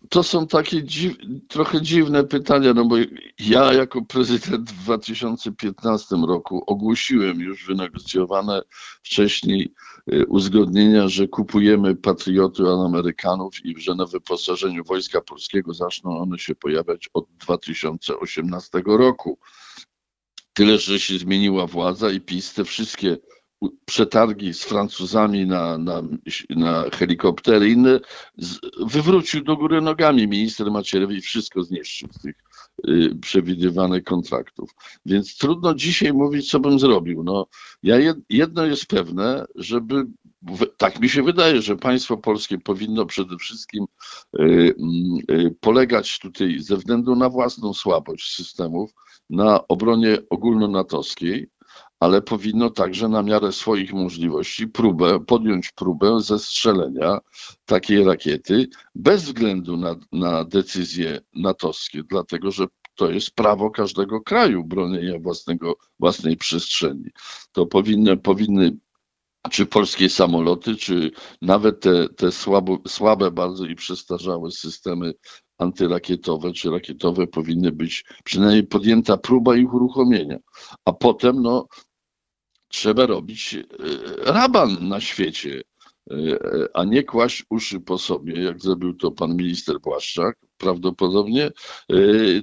to 0.09 0.23
są 0.23 0.47
takie 0.47 0.83
dziw, 0.83 1.13
trochę 1.47 1.81
dziwne 1.81 2.23
pytania, 2.23 2.73
no 2.73 2.85
bo 2.85 2.95
ja 3.39 3.73
jako 3.73 4.01
prezydent 4.05 4.71
w 4.71 4.83
2015 4.83 6.15
roku 6.27 6.63
ogłosiłem 6.67 7.39
już 7.39 7.65
wynegocjowane 7.65 8.61
wcześniej 9.03 9.73
y, 10.13 10.25
uzgodnienia, 10.25 11.07
że 11.07 11.27
kupujemy 11.27 11.95
patrioty 11.95 12.69
od 12.69 12.85
Amerykanów 12.85 13.65
i 13.65 13.81
że 13.81 13.95
na 13.95 14.05
wyposażeniu 14.05 14.83
Wojska 14.83 15.21
Polskiego 15.21 15.73
zaczną 15.73 16.17
one 16.17 16.39
się 16.39 16.55
pojawiać 16.55 17.09
od 17.13 17.25
2018 17.39 18.81
roku. 18.85 19.39
Tyle, 20.53 20.77
że 20.77 20.99
się 20.99 21.17
zmieniła 21.17 21.67
władza 21.67 22.11
i 22.11 22.21
PiS 22.21 22.53
te 22.53 22.63
wszystkie 22.65 23.17
przetargi 23.85 24.53
z 24.53 24.63
Francuzami 24.63 25.45
na, 25.45 25.77
na, 25.77 26.01
na 26.49 26.85
helikoptery 26.93 27.69
inne 27.69 27.99
z, 28.37 28.59
wywrócił 28.79 29.43
do 29.43 29.57
góry 29.57 29.81
nogami 29.81 30.27
minister 30.27 30.71
Macierewicz 30.71 31.25
wszystko 31.25 31.63
zniszczył 31.63 32.09
z 32.13 32.21
tych 32.21 32.35
y, 32.87 33.15
przewidywanych 33.21 34.03
kontraktów. 34.03 34.69
Więc 35.05 35.37
trudno 35.37 35.75
dzisiaj 35.75 36.13
mówić, 36.13 36.49
co 36.49 36.59
bym 36.59 36.79
zrobił. 36.79 37.23
No, 37.23 37.47
ja 37.83 37.99
jed, 37.99 38.17
jedno 38.29 38.65
jest 38.65 38.85
pewne, 38.85 39.45
żeby 39.55 40.05
tak 40.77 40.99
mi 40.99 41.09
się 41.09 41.23
wydaje, 41.23 41.61
że 41.61 41.75
państwo 41.75 42.17
polskie 42.17 42.57
powinno 42.57 43.05
przede 43.05 43.37
wszystkim 43.37 43.85
y, 44.39 44.73
y, 45.31 45.55
polegać 45.59 46.19
tutaj 46.19 46.59
ze 46.59 46.77
względu 46.77 47.15
na 47.15 47.29
własną 47.29 47.73
słabość 47.73 48.35
systemów 48.35 48.91
na 49.29 49.67
obronie 49.67 50.17
ogólnonatowskiej, 50.29 51.49
ale 52.01 52.21
powinno 52.21 52.69
także 52.69 53.09
na 53.09 53.23
miarę 53.23 53.51
swoich 53.51 53.93
możliwości 53.93 54.67
próbę, 54.67 55.19
podjąć 55.19 55.71
próbę 55.71 56.21
zestrzelenia 56.21 57.19
takiej 57.65 58.03
rakiety 58.03 58.67
bez 58.95 59.23
względu 59.23 59.77
na, 59.77 59.95
na 60.11 60.45
decyzje 60.45 61.19
natowskie, 61.33 62.03
dlatego 62.03 62.51
że 62.51 62.65
to 62.95 63.11
jest 63.11 63.31
prawo 63.31 63.71
każdego 63.71 64.21
kraju 64.21 64.63
bronienia 64.63 65.19
własnego, 65.19 65.75
własnej 65.99 66.37
przestrzeni. 66.37 67.09
To 67.51 67.65
powinny, 67.65 68.17
powinny 68.17 68.77
czy 69.51 69.65
polskie 69.65 70.09
samoloty, 70.09 70.75
czy 70.75 71.11
nawet 71.41 71.79
te, 71.79 72.09
te 72.09 72.31
słabo, 72.31 72.77
słabe 72.87 73.31
bardzo 73.31 73.65
i 73.65 73.75
przestarzałe 73.75 74.51
systemy 74.51 75.13
antyrakietowe 75.57 76.53
czy 76.53 76.69
rakietowe 76.71 77.27
powinny 77.27 77.71
być 77.71 78.05
przynajmniej 78.23 78.67
podjęta 78.67 79.17
próba 79.17 79.55
ich 79.55 79.73
uruchomienia. 79.73 80.37
A 80.85 80.93
potem 80.93 81.41
no, 81.41 81.67
trzeba 82.71 83.05
robić 83.05 83.53
e, 83.55 83.63
raban 84.33 84.87
na 84.87 85.01
świecie, 85.01 85.61
e, 86.11 86.15
a 86.73 86.83
nie 86.83 87.03
kłaść 87.03 87.43
uszy 87.49 87.79
po 87.79 87.97
sobie, 87.97 88.43
jak 88.43 88.61
zrobił 88.61 88.93
to 88.93 89.11
pan 89.11 89.35
minister 89.35 89.79
Błaszczak 89.79 90.37
prawdopodobnie, 90.57 91.45
e, 91.45 91.51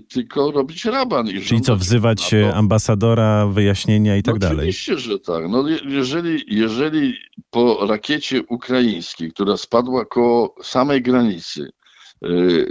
tylko 0.09 0.51
robić 0.51 0.85
raban. 0.85 1.29
I 1.29 1.41
Czyli 1.41 1.61
co, 1.61 1.77
wzywać 1.77 2.35
ambasadora, 2.55 3.47
wyjaśnienia 3.47 4.17
i 4.17 4.23
tak 4.23 4.35
no 4.35 4.39
dalej? 4.39 4.59
Oczywiście, 4.59 4.99
że 4.99 5.19
tak. 5.19 5.49
No, 5.49 5.69
je- 5.69 5.79
jeżeli, 5.85 6.45
jeżeli 6.47 7.15
po 7.51 7.87
rakiecie 7.87 8.43
ukraińskiej, 8.49 9.33
która 9.33 9.57
spadła 9.57 10.05
koło 10.05 10.55
samej 10.63 11.03
granicy, 11.03 11.71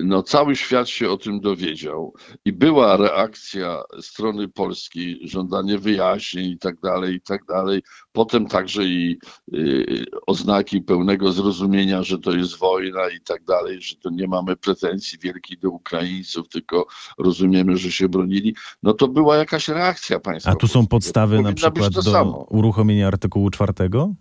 no 0.03 0.23
cały 0.23 0.55
świat 0.55 0.89
się 0.89 1.09
o 1.09 1.17
tym 1.17 1.39
dowiedział 1.39 2.13
i 2.45 2.53
była 2.53 2.97
reakcja 2.97 3.83
strony 4.01 4.47
polskiej, 4.47 5.19
żądanie 5.23 5.77
wyjaśnień 5.77 6.51
i 6.51 6.57
tak 6.57 6.79
dalej, 6.79 7.15
i 7.15 7.21
tak 7.21 7.45
dalej. 7.45 7.81
Potem 8.11 8.47
także 8.47 8.83
i 8.83 9.19
yy, 9.47 10.05
oznaki 10.27 10.81
pełnego 10.81 11.31
zrozumienia, 11.31 12.03
że 12.03 12.19
to 12.19 12.31
jest 12.31 12.57
wojna 12.57 13.09
i 13.09 13.21
tak 13.21 13.43
dalej, 13.43 13.81
że 13.81 13.95
to 13.95 14.09
nie 14.09 14.27
mamy 14.27 14.55
pretensji 14.55 15.19
wielkich 15.19 15.59
do 15.59 15.69
Ukraińców, 15.69 16.49
tylko 16.49 16.87
rozumiemy, 17.17 17.77
że 17.77 17.91
się 17.91 18.09
bronili. 18.09 18.55
No 18.83 18.93
to 18.93 19.07
była 19.07 19.37
jakaś 19.37 19.67
reakcja 19.67 20.19
państwa. 20.19 20.51
A 20.51 20.55
tu 20.55 20.67
są 20.67 20.87
podstawy 20.87 21.41
na 21.41 21.53
przykład 21.53 21.93
do 21.93 22.03
samo. 22.03 22.45
uruchomienia 22.49 23.07
artykułu 23.07 23.49
czwartego? 23.49 24.13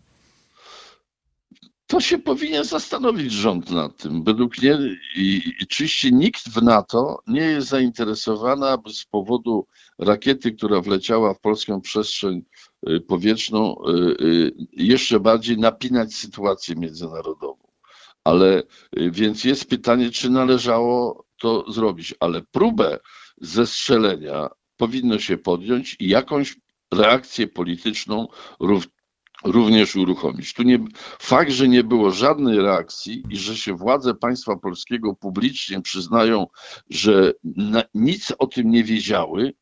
To 1.87 2.00
się 2.00 2.19
powinien 2.19 2.64
zastanowić 2.64 3.33
rząd 3.33 3.71
nad 3.71 3.97
tym. 3.97 4.25
Według 4.25 4.59
mnie 4.59 4.78
i, 5.16 5.43
i 5.47 5.52
oczywiście 5.62 6.11
nikt 6.11 6.49
w 6.49 6.62
NATO 6.62 7.23
nie 7.26 7.40
jest 7.40 7.69
zainteresowany, 7.69 8.66
aby 8.66 8.93
z 8.93 9.05
powodu 9.05 9.66
rakiety, 9.99 10.52
która 10.52 10.81
wleciała 10.81 11.35
w 11.35 11.40
polską 11.40 11.81
przestrzeń 11.81 12.43
y, 12.88 13.00
powietrzną, 13.00 13.76
y, 13.88 14.25
y, 14.25 14.52
jeszcze 14.73 15.21
bardziej 15.21 15.59
napinać 15.59 16.14
sytuację 16.14 16.75
międzynarodową. 16.76 17.66
Ale 18.25 18.62
więc 18.93 19.45
jest 19.45 19.69
pytanie, 19.69 20.11
czy 20.11 20.31
należało 20.31 21.26
to 21.40 21.73
zrobić, 21.73 22.14
ale 22.21 22.43
próbę 22.43 22.99
zestrzelenia 23.40 24.49
powinno 24.76 25.19
się 25.19 25.38
podjąć 25.38 25.97
i 26.00 26.09
jakąś 26.09 26.57
reakcję 26.95 27.47
polityczną 27.47 28.28
również 29.45 29.97
uruchomić. 29.97 30.55
Tu 30.55 30.62
nie, 30.62 30.78
fakt, 31.19 31.50
że 31.50 31.69
nie 31.69 31.85
było 31.85 32.11
żadnej 32.11 32.59
reakcji 32.59 33.23
i 33.31 33.37
że 33.37 33.57
się 33.57 33.75
władze 33.75 34.14
państwa 34.14 34.57
polskiego 34.57 35.14
publicznie 35.14 35.83
przyznają, 35.83 36.47
że 36.90 37.33
na, 37.45 37.83
nic 37.95 38.33
o 38.38 38.47
tym 38.47 38.71
nie 38.71 38.85
wiedziały, 38.85 39.52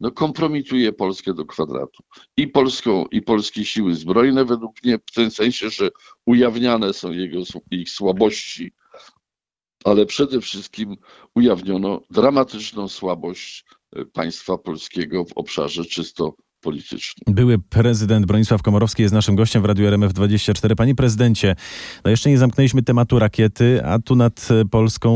no 0.00 0.10
kompromituje 0.10 0.92
Polskę 0.92 1.34
do 1.34 1.44
kwadratu. 1.44 2.02
I 2.36 2.48
Polską, 2.48 3.06
i 3.06 3.22
polskie 3.22 3.64
siły 3.64 3.94
zbrojne 3.94 4.44
według 4.44 4.84
mnie 4.84 4.98
w 5.06 5.12
tym 5.14 5.30
sensie, 5.30 5.70
że 5.70 5.90
ujawniane 6.26 6.92
są 6.92 7.12
jego, 7.12 7.38
ich 7.70 7.90
słabości, 7.90 8.72
ale 9.84 10.06
przede 10.06 10.40
wszystkim 10.40 10.96
ujawniono 11.34 12.00
dramatyczną 12.10 12.88
słabość 12.88 13.64
e, 13.96 14.04
państwa 14.04 14.58
polskiego 14.58 15.24
w 15.24 15.32
obszarze 15.32 15.84
czysto 15.84 16.34
Były 17.26 17.58
prezydent 17.58 18.26
Bronisław 18.26 18.62
Komorowski 18.62 19.02
jest 19.02 19.14
naszym 19.14 19.36
gościem 19.36 19.62
w 19.62 19.64
Radiu 19.64 19.86
RMF24. 19.86 20.74
Panie 20.74 20.94
prezydencie, 20.94 21.56
no 22.04 22.10
jeszcze 22.10 22.30
nie 22.30 22.38
zamknęliśmy 22.38 22.82
tematu 22.82 23.18
rakiety, 23.18 23.84
a 23.84 23.98
tu 23.98 24.16
nad 24.16 24.48
Polską 24.70 25.10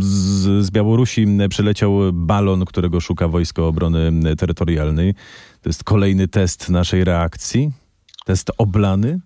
z, 0.00 0.64
z 0.64 0.70
Białorusi 0.70 1.26
przyleciał 1.50 1.92
balon, 2.12 2.64
którego 2.64 3.00
szuka 3.00 3.28
Wojsko 3.28 3.68
Obrony 3.68 4.36
Terytorialnej. 4.36 5.14
To 5.62 5.68
jest 5.68 5.84
kolejny 5.84 6.28
test 6.28 6.68
naszej 6.68 7.04
reakcji? 7.04 7.70
Test 8.24 8.50
oblany? 8.58 9.20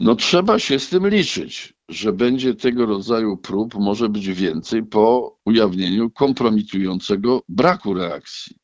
No 0.00 0.14
trzeba 0.14 0.58
się 0.58 0.78
z 0.78 0.88
tym 0.88 1.08
liczyć, 1.08 1.74
że 1.88 2.12
będzie 2.12 2.54
tego 2.54 2.86
rodzaju 2.86 3.36
prób, 3.36 3.74
może 3.74 4.08
być 4.08 4.28
więcej 4.28 4.82
po 4.82 5.36
ujawnieniu 5.44 6.10
kompromitującego 6.10 7.42
braku 7.48 7.94
reakcji 7.94 8.59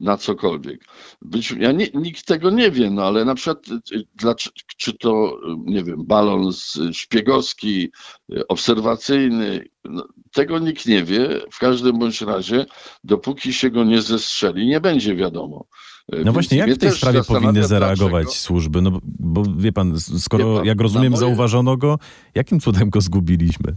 na 0.00 0.16
cokolwiek. 0.16 0.84
Być, 1.22 1.50
ja 1.50 1.72
nie, 1.72 1.86
nikt 1.94 2.26
tego 2.26 2.50
nie 2.50 2.70
wie, 2.70 2.90
no 2.90 3.02
ale 3.02 3.24
na 3.24 3.34
przykład 3.34 3.68
y, 3.68 4.04
dla, 4.14 4.34
czy 4.76 4.92
to, 4.92 5.40
nie 5.64 5.84
wiem, 5.84 6.04
balon 6.06 6.52
szpiegowski, 6.92 7.92
y, 8.32 8.46
obserwacyjny, 8.46 9.64
no, 9.84 10.08
tego 10.32 10.58
nikt 10.58 10.86
nie 10.86 11.04
wie. 11.04 11.40
W 11.52 11.58
każdym 11.58 11.98
bądź 11.98 12.20
razie, 12.20 12.66
dopóki 13.04 13.52
się 13.52 13.70
go 13.70 13.84
nie 13.84 14.02
zestrzeli, 14.02 14.66
nie 14.66 14.80
będzie 14.80 15.16
wiadomo. 15.16 15.66
Y, 16.14 16.16
no 16.16 16.24
Więc 16.24 16.34
właśnie, 16.34 16.58
jak 16.58 16.70
w 16.70 16.78
tej 16.78 16.90
sprawie 16.90 17.22
powinny 17.24 17.66
zareagować 17.66 18.24
dlaczego? 18.24 18.30
służby? 18.30 18.82
No 18.82 18.90
bo, 18.90 19.00
bo 19.04 19.42
wie 19.56 19.72
pan, 19.72 20.00
skoro, 20.00 20.50
wie 20.52 20.56
pan, 20.56 20.66
jak 20.66 20.80
rozumiem, 20.80 21.12
moje... 21.12 21.20
zauważono 21.20 21.76
go, 21.76 21.98
jakim 22.34 22.60
cudem 22.60 22.90
go 22.90 23.00
zgubiliśmy? 23.00 23.76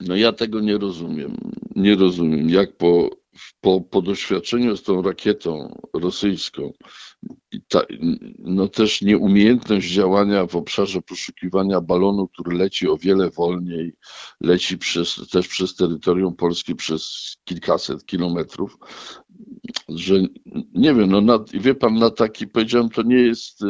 No 0.00 0.16
ja 0.16 0.32
tego 0.32 0.60
nie 0.60 0.78
rozumiem. 0.78 1.36
Nie 1.76 1.96
rozumiem, 1.96 2.50
jak 2.50 2.76
po 2.76 3.19
po, 3.60 3.80
po 3.80 4.02
doświadczeniu 4.02 4.76
z 4.76 4.82
tą 4.82 5.02
rakietą 5.02 5.80
rosyjską, 5.92 6.72
ta, 7.68 7.82
no 8.38 8.68
też 8.68 9.02
nieumiejętność 9.02 9.92
działania 9.92 10.46
w 10.46 10.56
obszarze 10.56 11.02
poszukiwania 11.02 11.80
balonu, 11.80 12.28
który 12.28 12.56
leci 12.56 12.88
o 12.88 12.96
wiele 12.96 13.30
wolniej, 13.30 13.92
leci 14.40 14.78
przez, 14.78 15.28
też 15.32 15.48
przez 15.48 15.74
terytorium 15.74 16.36
Polski 16.36 16.74
przez 16.74 17.36
kilkaset 17.44 18.06
kilometrów, 18.06 18.78
że 19.88 20.14
nie 20.74 20.94
wiem, 20.94 21.10
no 21.10 21.20
na, 21.20 21.44
wie 21.54 21.74
pan, 21.74 21.94
na 21.94 22.10
taki, 22.10 22.46
powiedziałem, 22.46 22.90
to 22.90 23.02
nie 23.02 23.18
jest 23.18 23.64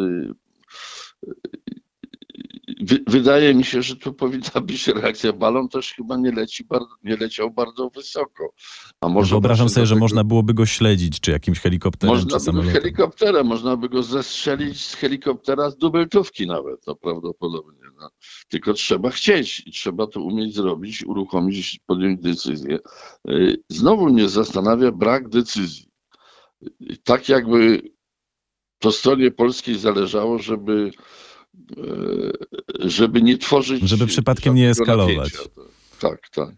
y, 2.80 3.04
wydaje 3.06 3.54
mi 3.54 3.64
się, 3.64 3.82
że 3.82 3.96
tu 3.96 4.12
powinna 4.14 4.60
być 4.62 4.88
reakcja. 4.88 5.32
Balon 5.32 5.68
też 5.68 5.92
chyba 5.92 6.16
nie, 6.16 6.32
leci 6.32 6.64
bardzo, 6.64 6.94
nie 7.04 7.16
leciał 7.16 7.50
bardzo 7.50 7.90
wysoko. 7.90 8.52
A 9.00 9.08
może 9.08 9.30
Wyobrażam 9.30 9.68
sobie, 9.68 9.86
że 9.86 9.94
tego... 9.94 10.04
można 10.04 10.24
byłoby 10.24 10.54
go 10.54 10.66
śledzić, 10.66 11.20
czy 11.20 11.30
jakimś 11.30 11.60
helikopterem, 11.60 12.16
można 12.16 12.38
samolotem. 12.38 12.66
Można 12.66 12.80
helikopterem, 12.80 13.46
można 13.46 13.76
by 13.76 13.88
go 13.88 14.02
zestrzelić 14.02 14.84
z 14.84 14.94
helikoptera 14.94 15.70
z 15.70 15.76
dubeltówki 15.76 16.46
nawet, 16.46 16.86
no 16.86 16.94
prawdopodobnie. 16.94 17.80
No. 18.00 18.10
Tylko 18.48 18.72
trzeba 18.72 19.10
chcieć 19.10 19.62
i 19.66 19.72
trzeba 19.72 20.06
to 20.06 20.20
umieć 20.20 20.54
zrobić, 20.54 21.04
uruchomić, 21.04 21.80
podjąć 21.86 22.20
decyzję. 22.20 22.78
Y, 23.30 23.62
znowu 23.68 24.06
mnie 24.06 24.28
zastanawia 24.28 24.92
brak 24.92 25.28
decyzji. 25.28 25.90
Tak 27.04 27.28
jakby 27.28 27.82
po 28.78 28.92
stronie 28.92 29.30
polskiej 29.30 29.78
zależało, 29.78 30.38
żeby 30.38 30.90
żeby 32.78 33.22
nie 33.22 33.38
tworzyć. 33.38 33.88
Żeby 33.88 34.06
przypadkiem 34.06 34.54
nie 34.54 34.70
eskalować. 34.70 35.32
Tak, 36.00 36.28
tak. 36.34 36.54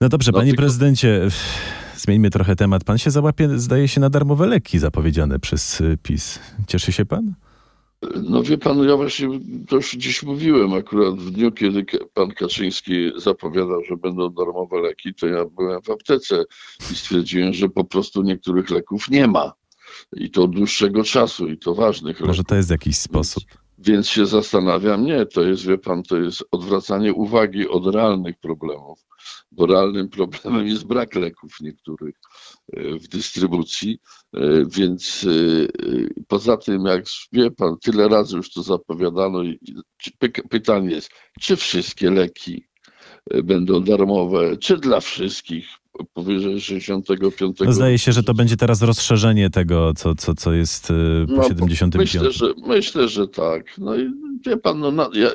No 0.00 0.08
dobrze, 0.08 0.32
no, 0.32 0.38
panie 0.38 0.50
tylko... 0.50 0.62
prezydencie, 0.62 1.28
zmieńmy 1.96 2.30
trochę 2.30 2.56
temat. 2.56 2.84
Pan 2.84 2.98
się 2.98 3.10
załapie, 3.10 3.58
zdaje 3.58 3.88
się, 3.88 4.00
na 4.00 4.10
darmowe 4.10 4.46
leki 4.46 4.78
zapowiedziane 4.78 5.38
przez 5.38 5.80
y, 5.80 5.98
PiS. 6.02 6.38
Cieszy 6.66 6.92
się 6.92 7.04
pan? 7.04 7.34
No 8.22 8.42
wie 8.42 8.58
pan, 8.58 8.88
ja 8.88 8.96
właśnie 8.96 9.28
to 9.68 9.76
już 9.76 9.92
dziś 9.92 10.22
mówiłem, 10.22 10.72
akurat 10.72 11.14
w 11.14 11.30
dniu, 11.30 11.52
kiedy 11.52 11.84
pan 12.14 12.30
Kaczyński 12.30 13.12
zapowiadał, 13.16 13.84
że 13.88 13.96
będą 13.96 14.30
darmowe 14.30 14.80
leki, 14.80 15.14
to 15.14 15.26
ja 15.26 15.44
byłem 15.44 15.82
w 15.82 15.90
aptece 15.90 16.44
i 16.92 16.94
stwierdziłem, 16.94 17.52
że 17.52 17.68
po 17.68 17.84
prostu 17.84 18.22
niektórych 18.22 18.70
leków 18.70 19.10
nie 19.10 19.26
ma 19.26 19.52
i 20.16 20.30
to 20.30 20.42
od 20.42 20.50
dłuższego 20.50 21.04
czasu 21.04 21.48
i 21.48 21.58
to 21.58 21.74
ważnych. 21.74 22.20
Może 22.20 22.32
leków. 22.32 22.46
to 22.46 22.54
jest 22.54 22.70
jakiś 22.70 22.96
sposób. 22.96 23.44
Więc, 23.48 23.64
więc 23.78 24.08
się 24.08 24.26
zastanawiam, 24.26 25.04
nie, 25.04 25.26
to 25.26 25.42
jest, 25.42 25.66
wie 25.66 25.78
pan, 25.78 26.02
to 26.02 26.16
jest 26.16 26.44
odwracanie 26.50 27.14
uwagi 27.14 27.68
od 27.68 27.94
realnych 27.94 28.38
problemów, 28.38 29.04
bo 29.52 29.66
realnym 29.66 30.08
problemem 30.08 30.66
jest 30.66 30.86
brak 30.86 31.14
leków 31.14 31.52
niektórych 31.60 32.14
e, 32.72 32.98
w 32.98 33.08
dystrybucji, 33.08 33.98
e, 34.34 34.64
więc 34.66 35.26
e, 35.26 36.18
poza 36.28 36.56
tym, 36.56 36.84
jak 36.84 37.04
wie 37.32 37.50
pan, 37.50 37.76
tyle 37.82 38.08
razy 38.08 38.36
już 38.36 38.50
to 38.50 38.62
zapowiadano, 38.62 39.42
pytanie 40.50 40.90
jest, 40.90 41.10
czy 41.40 41.56
wszystkie 41.56 42.10
leki 42.10 42.66
będą 43.44 43.84
darmowe, 43.84 44.56
czy 44.56 44.76
dla 44.76 45.00
wszystkich, 45.00 45.66
powyżej 46.12 46.60
65. 46.60 47.34
No 47.60 47.72
zdaje 47.72 47.98
się, 47.98 48.12
że 48.12 48.22
to 48.22 48.34
będzie 48.34 48.56
teraz 48.56 48.82
rozszerzenie 48.82 49.50
tego, 49.50 49.94
co, 49.94 50.14
co, 50.14 50.34
co 50.34 50.52
jest 50.52 50.90
y, 50.90 51.26
po 51.26 51.32
no, 51.34 51.48
75. 51.48 52.14
Myślę 52.14 52.32
że, 52.32 52.54
myślę, 52.66 53.08
że 53.08 53.28
tak. 53.28 53.78
No 53.78 53.96
i 53.96 54.10
wie 54.46 54.56
pan, 54.56 54.80
no, 54.80 54.90
na, 54.90 55.10
ja, 55.14 55.30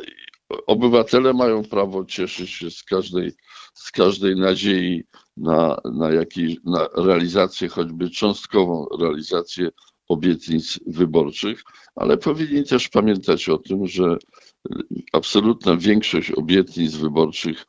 obywatele 0.67 1.33
mają 1.33 1.63
prawo 1.63 2.05
cieszyć 2.05 2.49
się 2.49 2.71
z 2.71 2.83
każdej, 2.83 3.31
z 3.73 3.91
każdej 3.91 4.35
nadziei 4.35 5.03
na, 5.37 5.77
na, 5.93 6.11
jakiej, 6.11 6.57
na 6.65 6.87
realizację, 6.95 7.69
choćby 7.69 8.09
cząstkową 8.09 8.85
realizację 8.99 9.69
obietnic 10.07 10.79
wyborczych, 10.87 11.63
ale 11.95 12.17
powinni 12.17 12.63
też 12.63 12.89
pamiętać 12.89 13.49
o 13.49 13.57
tym, 13.57 13.87
że 13.87 14.17
absolutna 15.13 15.77
większość 15.77 16.31
obietnic 16.31 16.95
wyborczych 16.95 17.61
e, 17.61 17.65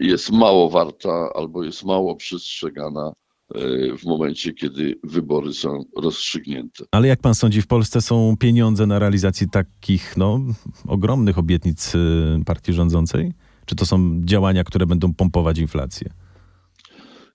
jest 0.00 0.32
mało 0.32 0.70
warta 0.70 1.28
albo 1.34 1.64
jest 1.64 1.84
mało 1.84 2.16
przestrzegana 2.16 3.12
e, 3.54 3.60
w 3.96 4.04
momencie, 4.04 4.52
kiedy 4.52 5.00
wybory 5.04 5.52
są 5.52 5.84
rozstrzygnięte. 5.96 6.84
Ale 6.92 7.08
jak 7.08 7.20
pan 7.20 7.34
sądzi, 7.34 7.62
w 7.62 7.66
Polsce 7.66 8.00
są 8.00 8.34
pieniądze 8.40 8.86
na 8.86 8.98
realizację 8.98 9.46
takich 9.48 10.16
no, 10.16 10.40
ogromnych 10.86 11.38
obietnic 11.38 11.94
e, 11.94 11.98
partii 12.44 12.72
rządzącej? 12.72 13.32
Czy 13.66 13.76
to 13.76 13.86
są 13.86 14.20
działania, 14.24 14.64
które 14.64 14.86
będą 14.86 15.14
pompować 15.14 15.58
inflację? 15.58 16.10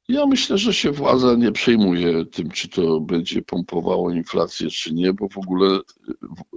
Ja 0.07 0.25
myślę, 0.25 0.57
że 0.57 0.73
się 0.73 0.91
władza 0.91 1.35
nie 1.35 1.51
przejmuje 1.51 2.25
tym, 2.25 2.51
czy 2.51 2.69
to 2.69 2.99
będzie 2.99 3.41
pompowało 3.41 4.11
inflację, 4.11 4.69
czy 4.69 4.93
nie, 4.93 5.13
bo 5.13 5.29
w 5.29 5.37
ogóle 5.37 5.79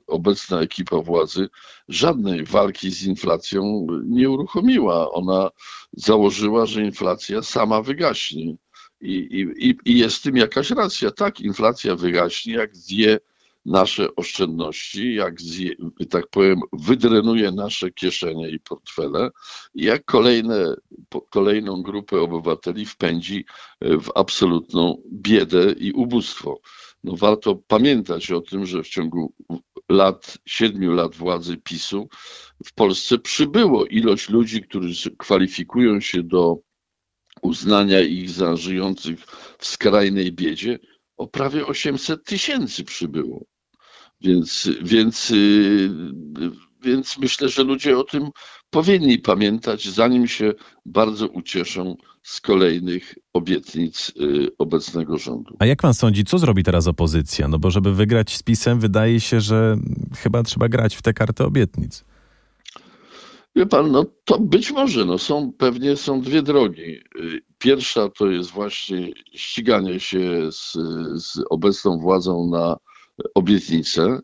obecna 0.07 0.61
ekipa 0.61 0.97
władzy 0.97 1.49
żadnej 1.89 2.45
walki 2.45 2.91
z 2.91 3.03
inflacją 3.05 3.87
nie 4.05 4.31
uruchomiła. 4.31 5.13
Ona 5.13 5.51
założyła, 5.93 6.67
że 6.67 6.85
inflacja 6.85 7.43
sama 7.43 7.83
wygaśnie. 7.83 8.57
I, 9.01 9.13
i, 9.59 9.77
i 9.85 9.99
jest 9.99 10.17
w 10.17 10.23
tym 10.23 10.37
jakaś 10.37 10.71
racja. 10.71 11.11
Tak, 11.11 11.41
inflacja 11.41 11.97
wygaśnie, 11.97 12.55
jak 12.55 12.77
zje 12.77 13.19
nasze 13.69 14.15
oszczędności, 14.17 15.15
jak 15.15 15.41
zje, 15.41 15.71
tak 16.11 16.27
powiem, 16.31 16.61
wydrenuje 16.73 17.53
nasze 17.53 17.91
kieszenie 17.91 18.51
i 18.51 18.61
portfele, 18.61 19.31
jak 19.75 20.05
kolejne, 20.05 20.75
kolejną 21.31 21.83
grupę 21.83 22.21
obywateli 22.21 22.87
wpędzi 22.87 23.45
w 23.81 24.09
absolutną 24.15 25.03
biedę 25.13 25.73
i 25.73 25.93
ubóstwo. 25.93 26.61
No 27.05 27.17
warto 27.17 27.57
pamiętać 27.67 28.31
o 28.31 28.41
tym, 28.41 28.67
że 28.67 28.83
w 28.83 28.89
ciągu 28.89 29.35
lat, 29.89 30.39
siedmiu 30.47 30.93
lat 30.93 31.15
władzy 31.15 31.57
PiSu 31.57 32.09
w 32.65 32.75
Polsce 32.75 33.19
przybyło 33.19 33.87
ilość 33.87 34.29
ludzi, 34.29 34.63
którzy 34.63 35.17
kwalifikują 35.17 36.01
się 36.01 36.23
do 36.23 36.57
uznania 37.43 38.01
ich 38.01 38.31
za 38.31 38.57
żyjących 38.57 39.27
w 39.59 39.67
skrajnej 39.67 40.33
biedzie, 40.33 40.79
o 41.17 41.27
prawie 41.27 41.67
800 41.67 42.25
tysięcy 42.25 42.85
przybyło. 42.85 43.45
Więc, 44.21 44.71
więc, 44.83 45.31
y, 45.31 45.91
więc 46.83 47.19
myślę, 47.19 47.49
że 47.49 47.65
ludzie 47.65 47.99
o 47.99 48.05
tym 48.05 48.29
powinni 48.71 49.19
pamiętać, 49.19 49.89
zanim 49.89 50.27
się 50.29 50.53
bardzo 50.87 51.29
ucieszą 51.29 51.97
z 52.23 52.41
kolejnych 52.41 53.15
obietnic 53.33 54.13
y, 54.21 54.49
obecnego 54.59 55.19
rządu. 55.19 55.57
A 55.59 55.67
jak 55.67 55.83
pan 55.83 55.95
sądzi, 55.95 56.25
co 56.25 56.39
zrobi 56.39 56.65
teraz 56.65 56.87
opozycja? 56.87 57.49
No 57.49 57.59
bo 57.59 57.71
żeby 57.71 57.95
wygrać 57.95 58.37
z 58.37 58.43
PiSem, 58.43 58.81
wydaje 58.81 59.21
się, 59.21 59.41
że 59.41 59.77
chyba 60.17 60.43
trzeba 60.43 60.69
grać 60.69 60.97
w 60.97 61.03
te 61.03 61.13
karty 61.13 61.45
obietnic. 61.45 62.05
Wie 63.57 63.67
pan, 63.67 63.93
no 63.93 64.05
to 64.25 64.39
być 64.39 64.71
może, 64.71 65.05
no 65.05 65.19
są, 65.19 65.53
pewnie 65.53 65.97
są 65.97 66.21
dwie 66.21 66.43
drogi. 66.43 66.83
Y, 66.83 67.41
pierwsza 67.59 68.09
to 68.09 68.31
jest 68.31 68.51
właśnie 68.51 69.11
ściganie 69.35 70.01
się 70.01 70.53
z, 70.53 70.73
z 71.23 71.41
obecną 71.51 71.99
władzą 71.99 72.49
na 72.51 72.77
obietnicę, 73.35 74.21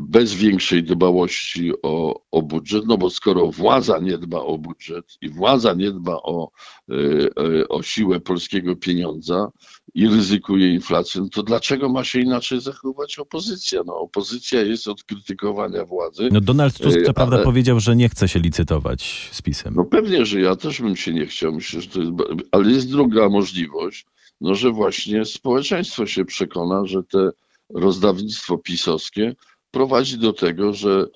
bez 0.00 0.34
większej 0.34 0.84
dbałości 0.84 1.72
o, 1.82 2.22
o 2.30 2.42
budżet, 2.42 2.84
no 2.86 2.98
bo 2.98 3.10
skoro 3.10 3.50
władza 3.50 3.98
nie 3.98 4.18
dba 4.18 4.40
o 4.40 4.58
budżet 4.58 5.04
i 5.20 5.28
władza 5.28 5.74
nie 5.74 5.90
dba 5.90 6.16
o, 6.22 6.50
e, 6.90 6.94
e, 6.94 7.68
o 7.68 7.82
siłę 7.82 8.20
polskiego 8.20 8.76
pieniądza 8.76 9.50
i 9.94 10.08
ryzykuje 10.08 10.74
inflację, 10.74 11.20
no 11.20 11.28
to 11.28 11.42
dlaczego 11.42 11.88
ma 11.88 12.04
się 12.04 12.20
inaczej 12.20 12.60
zachować 12.60 13.18
opozycja? 13.18 13.82
No 13.86 13.96
opozycja 13.96 14.62
jest 14.62 14.88
od 14.88 15.04
krytykowania 15.04 15.84
władzy. 15.84 16.28
No 16.32 16.40
Donald 16.40 16.78
Tusk 16.78 16.98
co 17.06 17.12
prawda 17.12 17.38
powiedział, 17.38 17.80
że 17.80 17.96
nie 17.96 18.08
chce 18.08 18.28
się 18.28 18.40
licytować 18.40 19.28
z 19.32 19.42
PiSem. 19.42 19.74
No 19.76 19.84
pewnie, 19.84 20.26
że 20.26 20.40
ja 20.40 20.56
też 20.56 20.82
bym 20.82 20.96
się 20.96 21.12
nie 21.12 21.26
chciał, 21.26 21.52
myślę, 21.52 21.80
że 21.80 21.88
to 21.88 22.00
jest, 22.00 22.12
ale 22.52 22.70
jest 22.70 22.90
druga 22.90 23.28
możliwość, 23.28 24.06
no 24.40 24.54
że 24.54 24.70
właśnie 24.70 25.24
społeczeństwo 25.24 26.06
się 26.06 26.24
przekona, 26.24 26.86
że 26.86 27.02
te 27.02 27.30
rozdawnictwo 27.74 28.58
pisowskie 28.58 29.34
prowadzi 29.70 30.18
do 30.18 30.32
tego, 30.32 30.72
że 30.72 31.06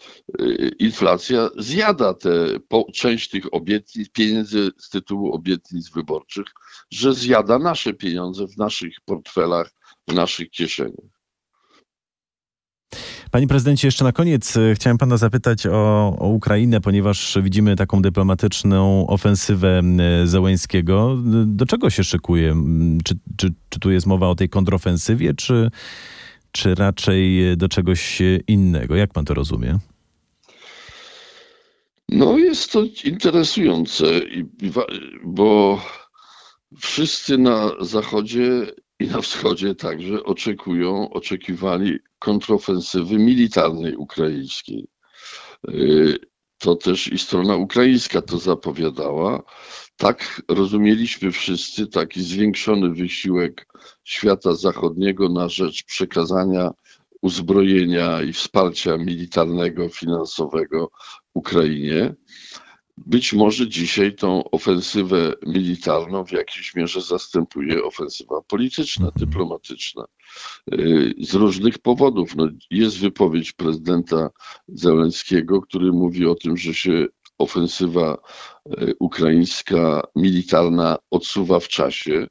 y, 0.40 0.70
inflacja 0.78 1.48
zjada 1.58 2.14
tę 2.14 2.46
część 2.94 3.30
tych 3.30 3.54
obietnic, 3.54 4.08
pieniędzy 4.08 4.70
z 4.78 4.88
tytułu 4.88 5.32
obietnic 5.32 5.90
wyborczych, 5.90 6.46
że 6.90 7.14
zjada 7.14 7.58
nasze 7.58 7.94
pieniądze 7.94 8.46
w 8.46 8.56
naszych 8.56 8.94
portfelach, 9.04 9.70
w 10.08 10.14
naszych 10.14 10.50
kieszeniach. 10.50 11.21
Panie 13.32 13.46
prezydencie, 13.46 13.88
jeszcze 13.88 14.04
na 14.04 14.12
koniec 14.12 14.56
y, 14.56 14.74
chciałem 14.74 14.98
pana 14.98 15.16
zapytać 15.16 15.66
o, 15.66 16.16
o, 16.18 16.28
Ukrainę, 16.28 16.80
ponieważ 16.80 17.38
widzimy 17.42 17.76
taką 17.76 18.02
dyplomatyczną 18.02 19.06
ofensywę 19.06 19.82
y, 20.22 20.26
Zełęńskiego. 20.26 21.16
Do 21.46 21.66
czego 21.66 21.90
się 21.90 22.04
szykuje? 22.04 22.56
Czy, 23.04 23.14
czy, 23.36 23.52
czy 23.68 23.80
tu 23.80 23.90
jest 23.90 24.06
mowa 24.06 24.28
o 24.28 24.34
tej 24.34 24.48
kontrofensywie, 24.48 25.34
czy, 25.34 25.70
czy 26.52 26.74
raczej 26.74 27.40
do 27.56 27.68
czegoś 27.68 28.22
innego? 28.46 28.96
Jak 28.96 29.12
pan 29.12 29.24
to 29.24 29.34
rozumie? 29.34 29.78
No, 32.08 32.38
jest 32.38 32.72
to 32.72 32.82
interesujące, 33.04 34.04
bo 35.24 35.80
wszyscy 36.80 37.38
na 37.38 37.70
Zachodzie 37.80 38.66
i 39.02 39.08
na 39.08 39.20
Wschodzie 39.20 39.74
także 39.74 40.24
oczekują, 40.24 41.10
oczekiwali 41.10 41.98
kontrofensywy 42.18 43.18
militarnej 43.18 43.96
ukraińskiej. 43.96 44.88
To 46.58 46.76
też 46.76 47.12
i 47.12 47.18
strona 47.18 47.56
ukraińska 47.56 48.22
to 48.22 48.38
zapowiadała. 48.38 49.42
Tak 49.96 50.42
rozumieliśmy 50.48 51.32
wszyscy 51.32 51.86
taki 51.86 52.22
zwiększony 52.22 52.90
wysiłek 52.90 53.66
świata 54.04 54.54
zachodniego 54.54 55.28
na 55.28 55.48
rzecz 55.48 55.84
przekazania 55.84 56.70
uzbrojenia 57.22 58.22
i 58.22 58.32
wsparcia 58.32 58.96
militarnego, 58.96 59.88
finansowego 59.88 60.90
Ukrainie. 61.34 62.14
Być 63.06 63.32
może 63.32 63.68
dzisiaj 63.68 64.14
tą 64.14 64.50
ofensywę 64.50 65.32
militarną 65.46 66.24
w 66.24 66.32
jakiejś 66.32 66.74
mierze 66.74 67.00
zastępuje 67.00 67.84
ofensywa 67.84 68.42
polityczna, 68.42 69.10
dyplomatyczna. 69.16 70.04
Z 71.20 71.34
różnych 71.34 71.78
powodów. 71.78 72.36
No, 72.36 72.48
jest 72.70 72.98
wypowiedź 72.98 73.52
prezydenta 73.52 74.30
Zelenskiego, 74.68 75.60
który 75.60 75.92
mówi 75.92 76.26
o 76.26 76.34
tym, 76.34 76.56
że 76.56 76.74
się 76.74 77.06
ofensywa 77.38 78.18
e, 78.66 78.94
ukraińska 79.00 80.02
militarna 80.16 80.98
odsuwa 81.10 81.60
w 81.60 81.68
czasie. 81.68 82.26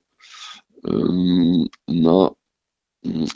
No, 1.87 2.35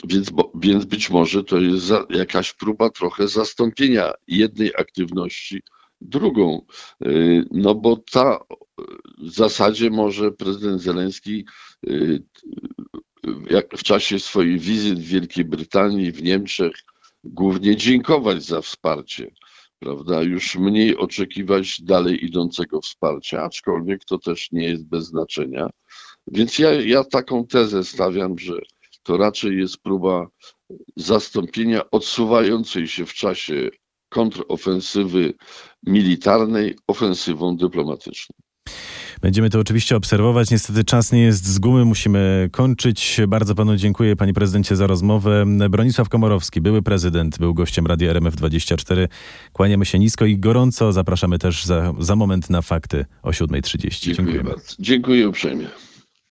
więc, 0.04 0.30
bo, 0.30 0.52
więc 0.54 0.84
być 0.84 1.10
może 1.10 1.44
to 1.44 1.60
jest 1.60 1.84
za, 1.84 2.06
jakaś 2.10 2.52
próba 2.52 2.90
trochę 2.90 3.28
zastąpienia 3.28 4.12
jednej 4.28 4.72
aktywności 4.76 5.62
drugą. 6.00 6.66
E, 7.04 7.08
no 7.50 7.74
bo 7.74 7.96
ta 7.96 8.38
w 9.18 9.30
zasadzie 9.30 9.90
może 9.90 10.32
prezydent 10.32 10.82
Zeleński 10.82 11.44
jak 13.50 13.76
w 13.76 13.82
czasie 13.82 14.18
swojej 14.18 14.58
wizyt 14.58 14.98
w 14.98 15.08
Wielkiej 15.08 15.44
Brytanii, 15.44 16.12
w 16.12 16.22
Niemczech, 16.22 16.72
głównie 17.24 17.76
dziękować 17.76 18.44
za 18.44 18.60
wsparcie 18.60 19.30
prawda, 19.78 20.22
już 20.22 20.56
mniej 20.56 20.96
oczekiwać 20.96 21.82
dalej 21.82 22.24
idącego 22.24 22.80
wsparcia, 22.80 23.42
aczkolwiek 23.42 24.04
to 24.04 24.18
też 24.18 24.52
nie 24.52 24.64
jest 24.68 24.86
bez 24.86 25.04
znaczenia. 25.04 25.70
Więc 26.26 26.58
ja, 26.58 26.72
ja 26.72 27.04
taką 27.04 27.46
tezę 27.46 27.84
stawiam, 27.84 28.38
że 28.38 28.58
to 29.02 29.16
raczej 29.16 29.58
jest 29.58 29.78
próba 29.78 30.26
zastąpienia 30.96 31.90
odsuwającej 31.90 32.88
się 32.88 33.06
w 33.06 33.14
czasie 33.14 33.70
kontrofensywy 34.16 35.34
militarnej 35.86 36.76
ofensywą 36.86 37.56
dyplomatyczną. 37.56 38.36
Będziemy 39.20 39.50
to 39.50 39.60
oczywiście 39.60 39.96
obserwować. 39.96 40.50
Niestety 40.50 40.84
czas 40.84 41.12
nie 41.12 41.22
jest 41.22 41.44
z 41.46 41.58
gumy, 41.58 41.84
musimy 41.84 42.48
kończyć. 42.52 43.20
Bardzo 43.28 43.54
panu 43.54 43.76
dziękuję, 43.76 44.16
panie 44.16 44.34
prezydencie, 44.34 44.76
za 44.76 44.86
rozmowę. 44.86 45.44
Bronisław 45.70 46.08
Komorowski, 46.08 46.60
były 46.60 46.82
prezydent, 46.82 47.38
był 47.38 47.54
gościem 47.54 47.86
Radia 47.86 48.12
RMF24. 48.12 49.08
Kłaniamy 49.52 49.84
się 49.86 49.98
nisko 49.98 50.24
i 50.24 50.38
gorąco. 50.38 50.92
Zapraszamy 50.92 51.38
też 51.38 51.64
za, 51.64 51.92
za 51.98 52.16
moment 52.16 52.50
na 52.50 52.62
fakty 52.62 53.04
o 53.22 53.30
7.30. 53.30 54.14
Dziękuję 54.14 54.44
bardzo. 54.44 54.74
Dziękuję 54.78 55.28
uprzejmie. 55.28 55.68